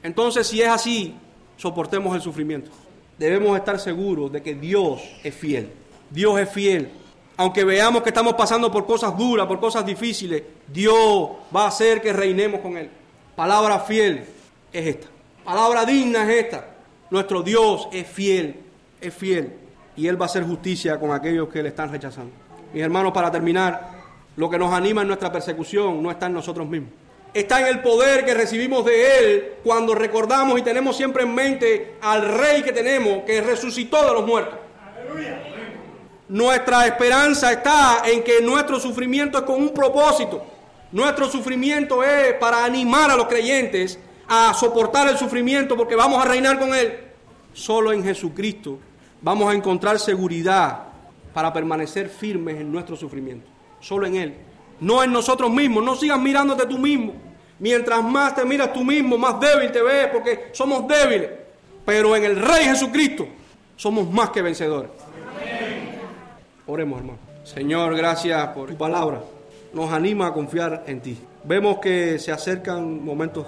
Entonces, 0.04 0.48
si 0.48 0.62
es 0.62 0.68
así, 0.68 1.16
soportemos 1.56 2.16
el 2.16 2.22
sufrimiento. 2.22 2.72
Debemos 3.18 3.58
estar 3.58 3.80
seguros 3.80 4.32
de 4.32 4.44
que 4.44 4.54
Dios 4.54 5.02
es 5.24 5.34
fiel. 5.34 5.72
Dios 6.10 6.40
es 6.40 6.50
fiel. 6.50 6.90
Aunque 7.38 7.64
veamos 7.64 8.04
que 8.04 8.10
estamos 8.10 8.34
pasando 8.34 8.72
por 8.72 8.86
cosas 8.86 9.16
duras, 9.18 9.48
por 9.48 9.60
cosas 9.60 9.86
difíciles, 9.86 10.44
Dios 10.68 11.30
va 11.56 11.64
a 11.64 11.68
hacer 11.68 12.02
que 12.02 12.12
reinemos 12.12 12.60
con 12.62 12.78
Él. 12.78 12.90
Palabra 13.36 13.80
fiel 13.80 14.26
es 14.74 14.88
esta. 14.88 15.08
Palabra 15.48 15.86
digna 15.86 16.30
es 16.30 16.44
esta. 16.44 16.66
Nuestro 17.10 17.42
Dios 17.42 17.88
es 17.94 18.06
fiel, 18.06 18.54
es 19.00 19.14
fiel. 19.14 19.54
Y 19.96 20.06
Él 20.06 20.20
va 20.20 20.26
a 20.26 20.28
hacer 20.28 20.44
justicia 20.44 21.00
con 21.00 21.14
aquellos 21.14 21.48
que 21.48 21.64
le 21.64 21.70
están 21.70 21.90
rechazando. 21.90 22.34
Mis 22.74 22.84
hermanos, 22.84 23.14
para 23.14 23.32
terminar, 23.32 23.92
lo 24.36 24.50
que 24.50 24.58
nos 24.58 24.74
anima 24.74 25.04
en 25.04 25.08
nuestra 25.08 25.32
persecución 25.32 26.04
no 26.04 26.12
está 26.12 26.26
en 26.26 26.34
nosotros 26.34 26.68
mismos. 26.68 26.90
Está 27.34 27.62
en 27.62 27.68
el 27.68 27.82
poder 27.82 28.26
que 28.26 28.34
recibimos 28.34 28.84
de 28.84 29.20
Él 29.20 29.54
cuando 29.64 29.96
recordamos 29.96 30.60
y 30.60 30.64
tenemos 30.64 30.98
siempre 30.98 31.24
en 31.24 31.34
mente 31.34 31.96
al 32.02 32.28
Rey 32.28 32.62
que 32.62 32.74
tenemos, 32.74 33.24
que 33.24 33.40
resucitó 33.40 34.06
de 34.06 34.14
los 34.16 34.28
muertos. 34.28 34.60
Nuestra 36.28 36.88
esperanza 36.88 37.54
está 37.54 38.02
en 38.06 38.22
que 38.22 38.42
nuestro 38.42 38.82
sufrimiento 38.82 39.38
es 39.38 39.46
con 39.46 39.62
un 39.62 39.70
propósito. 39.70 40.46
Nuestro 40.92 41.30
sufrimiento 41.30 42.04
es 42.04 42.34
para 42.34 42.66
animar 42.66 43.12
a 43.12 43.16
los 43.16 43.28
creyentes 43.28 43.98
a 44.28 44.54
soportar 44.54 45.08
el 45.08 45.18
sufrimiento 45.18 45.76
porque 45.76 45.96
vamos 45.96 46.24
a 46.24 46.28
reinar 46.28 46.60
con 46.60 46.74
Él. 46.74 47.00
Solo 47.54 47.92
en 47.92 48.04
Jesucristo 48.04 48.80
vamos 49.22 49.50
a 49.50 49.56
encontrar 49.56 50.00
seguridad 50.00 50.84
para 51.34 51.54
permanecer 51.54 52.10
firmes 52.10 52.60
en 52.60 52.72
nuestro 52.72 52.96
sufrimiento. 52.96 53.48
Solo 53.80 54.06
en 54.06 54.16
Él. 54.16 54.36
No 54.80 55.04
en 55.04 55.12
nosotros 55.12 55.52
mismos. 55.52 55.84
No 55.84 55.96
sigas 55.96 56.20
mirándote 56.20 56.66
tú 56.66 56.78
mismo. 56.78 57.14
Mientras 57.60 58.04
más 58.04 58.36
te 58.36 58.46
miras 58.46 58.72
tú 58.74 58.84
mismo, 58.84 59.18
más 59.18 59.40
débil 59.40 59.72
te 59.72 59.82
ves 59.82 60.08
porque 60.12 60.50
somos 60.52 60.88
débiles. 60.88 61.30
Pero 61.86 62.16
en 62.16 62.24
el 62.24 62.36
Rey 62.36 62.66
Jesucristo 62.66 63.28
somos 63.76 64.12
más 64.12 64.30
que 64.30 64.42
vencedores. 64.42 64.92
Oremos, 66.68 67.00
hermano. 67.00 67.20
Señor, 67.44 67.96
gracias 67.96 68.48
por 68.50 68.70
tu 68.70 68.78
palabra. 68.78 69.22
Nos 69.74 69.92
anima 69.92 70.28
a 70.28 70.34
confiar 70.34 70.84
en 70.86 71.02
ti. 71.02 71.18
Vemos 71.44 71.80
que 71.80 72.20
se 72.20 72.32
acercan 72.32 73.04
momentos 73.04 73.46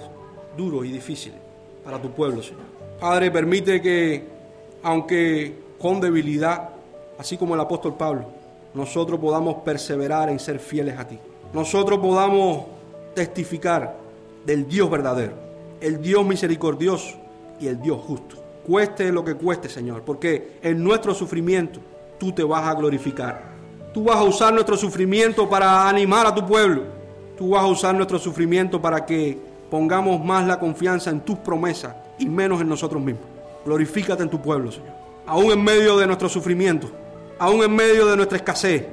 duros 0.56 0.84
y 0.86 0.92
difíciles 0.92 1.38
para 1.84 2.00
tu 2.00 2.10
pueblo, 2.10 2.42
Señor. 2.42 2.62
Padre, 3.00 3.30
permite 3.30 3.80
que, 3.80 4.26
aunque 4.82 5.54
con 5.78 6.00
debilidad, 6.00 6.70
así 7.18 7.36
como 7.36 7.54
el 7.54 7.60
apóstol 7.60 7.96
Pablo, 7.96 8.26
nosotros 8.74 9.18
podamos 9.18 9.56
perseverar 9.64 10.28
en 10.28 10.38
ser 10.38 10.58
fieles 10.58 10.98
a 10.98 11.06
ti. 11.06 11.18
Nosotros 11.52 11.98
podamos 11.98 12.66
testificar 13.14 13.96
del 14.44 14.68
Dios 14.68 14.90
verdadero, 14.90 15.32
el 15.80 16.00
Dios 16.00 16.24
misericordioso 16.24 17.16
y 17.58 17.66
el 17.66 17.80
Dios 17.80 18.00
justo. 18.06 18.36
Cueste 18.66 19.10
lo 19.10 19.24
que 19.24 19.34
cueste, 19.34 19.68
Señor, 19.68 20.02
porque 20.02 20.58
en 20.62 20.82
nuestro 20.82 21.14
sufrimiento 21.14 21.80
tú 22.18 22.32
te 22.32 22.42
vas 22.42 22.66
a 22.68 22.74
glorificar. 22.74 23.50
Tú 23.92 24.04
vas 24.04 24.18
a 24.18 24.22
usar 24.22 24.52
nuestro 24.52 24.76
sufrimiento 24.76 25.48
para 25.48 25.88
animar 25.88 26.26
a 26.26 26.34
tu 26.34 26.46
pueblo. 26.46 26.84
Tú 27.36 27.50
vas 27.50 27.62
a 27.62 27.66
usar 27.66 27.94
nuestro 27.94 28.18
sufrimiento 28.18 28.80
para 28.80 29.04
que 29.04 29.49
pongamos 29.70 30.22
más 30.24 30.46
la 30.46 30.58
confianza 30.58 31.10
en 31.10 31.20
tus 31.20 31.38
promesas 31.38 31.94
y 32.18 32.26
menos 32.26 32.60
en 32.60 32.68
nosotros 32.68 33.00
mismos. 33.02 33.24
Glorifícate 33.64 34.22
en 34.22 34.28
tu 34.28 34.40
pueblo, 34.40 34.72
Señor. 34.72 34.92
Aún 35.26 35.52
en 35.52 35.62
medio 35.62 35.96
de 35.96 36.06
nuestro 36.06 36.28
sufrimiento, 36.28 36.90
aún 37.38 37.62
en 37.62 37.74
medio 37.74 38.06
de 38.06 38.16
nuestra 38.16 38.36
escasez, 38.36 38.84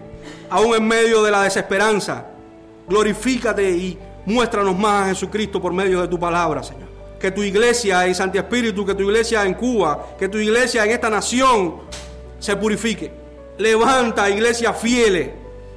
aún 0.50 0.76
en 0.76 0.88
medio 0.88 1.24
de 1.24 1.32
la 1.32 1.42
desesperanza, 1.44 2.26
glorifícate 2.88 3.72
y 3.72 3.98
muéstranos 4.26 4.78
más 4.78 5.06
a 5.06 5.10
Jesucristo 5.10 5.62
por 5.62 5.74
medio 5.74 6.02
de 6.02 6.08
tu 6.08 6.20
palabra, 6.20 6.62
Señor. 6.62 6.88
Que 7.20 7.32
tu 7.32 7.42
iglesia 7.42 8.06
en 8.06 8.14
Santi 8.14 8.38
Espíritu, 8.38 8.86
que 8.86 8.94
tu 8.94 9.04
iglesia 9.04 9.44
en 9.46 9.56
Cuba, 9.56 10.10
que 10.20 10.30
tu 10.30 10.38
iglesia 10.38 10.86
en 10.86 10.92
esta 10.92 11.10
nación 11.10 11.78
se 12.38 12.56
purifique. 12.56 13.12
Levanta 13.58 14.30
iglesias 14.30 14.80
fieles 14.80 15.32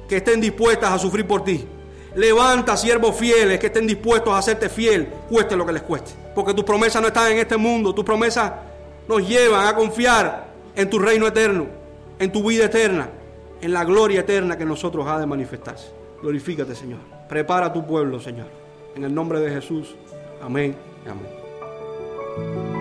que 0.07 0.17
estén 0.17 0.39
dispuestas 0.39 0.91
a 0.91 0.99
sufrir 0.99 1.25
por 1.25 1.43
ti. 1.43 1.65
Levanta 2.15 2.75
siervos 2.75 3.15
fieles 3.15 3.59
que 3.59 3.67
estén 3.67 3.87
dispuestos 3.87 4.33
a 4.33 4.37
hacerte 4.37 4.69
fiel, 4.69 5.07
cueste 5.29 5.55
lo 5.55 5.65
que 5.65 5.73
les 5.73 5.81
cueste. 5.81 6.11
Porque 6.35 6.53
tus 6.53 6.63
promesas 6.63 7.01
no 7.01 7.07
están 7.07 7.31
en 7.31 7.39
este 7.39 7.57
mundo, 7.57 7.93
tus 7.93 8.03
promesas 8.03 8.51
nos 9.07 9.27
llevan 9.27 9.67
a 9.67 9.75
confiar 9.75 10.47
en 10.75 10.89
tu 10.89 10.99
reino 10.99 11.27
eterno, 11.27 11.67
en 12.19 12.31
tu 12.31 12.47
vida 12.47 12.65
eterna, 12.65 13.09
en 13.61 13.73
la 13.73 13.83
gloria 13.83 14.21
eterna 14.21 14.57
que 14.57 14.65
nosotros 14.65 15.07
ha 15.07 15.19
de 15.19 15.25
manifestarse. 15.25 15.91
Glorifícate, 16.21 16.75
Señor. 16.75 16.99
Prepara 17.29 17.67
a 17.67 17.73
tu 17.73 17.85
pueblo, 17.85 18.19
Señor. 18.19 18.47
En 18.95 19.03
el 19.03 19.13
nombre 19.13 19.39
de 19.39 19.49
Jesús. 19.49 19.95
Amén. 20.41 20.75
Amén. 21.05 22.80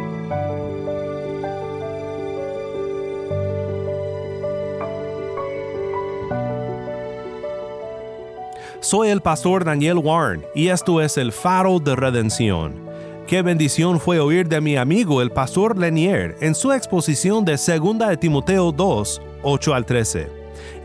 Soy 8.83 9.11
el 9.11 9.21
pastor 9.21 9.67
Daniel 9.67 9.99
Warren 9.99 10.43
y 10.55 10.69
esto 10.69 11.03
es 11.03 11.19
el 11.19 11.33
faro 11.33 11.81
de 11.81 11.95
redención. 11.95 12.89
Qué 13.27 13.43
bendición 13.43 14.01
fue 14.01 14.21
oír 14.21 14.49
de 14.49 14.63
mi 14.63 14.79
amigo 14.79 15.21
el 15.21 15.31
pastor 15.31 15.77
Lenier 15.77 16.35
en 16.41 16.55
su 16.55 16.73
exposición 16.73 17.45
de 17.45 17.53
2 17.53 17.69
de 18.09 18.17
Timoteo 18.17 18.73
2, 18.73 19.21
8 19.43 19.75
al 19.75 19.85
13. 19.85 20.33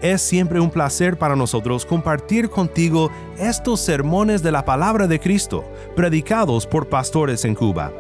Es 0.02 0.22
siempre 0.22 0.60
un 0.60 0.70
placer 0.70 1.18
para 1.18 1.38
nosotros 1.38 1.86
compartir 1.86 2.50
contigo 2.50 3.10
estos 3.40 3.80
sermones 3.80 4.44
de 4.44 4.52
la 4.52 4.66
palabra 4.66 5.08
de 5.08 5.18
Cristo, 5.18 5.64
predicados 5.96 6.68
por 6.68 6.90
pastores 6.90 7.46
en 7.46 7.56
Cuba. 7.56 7.94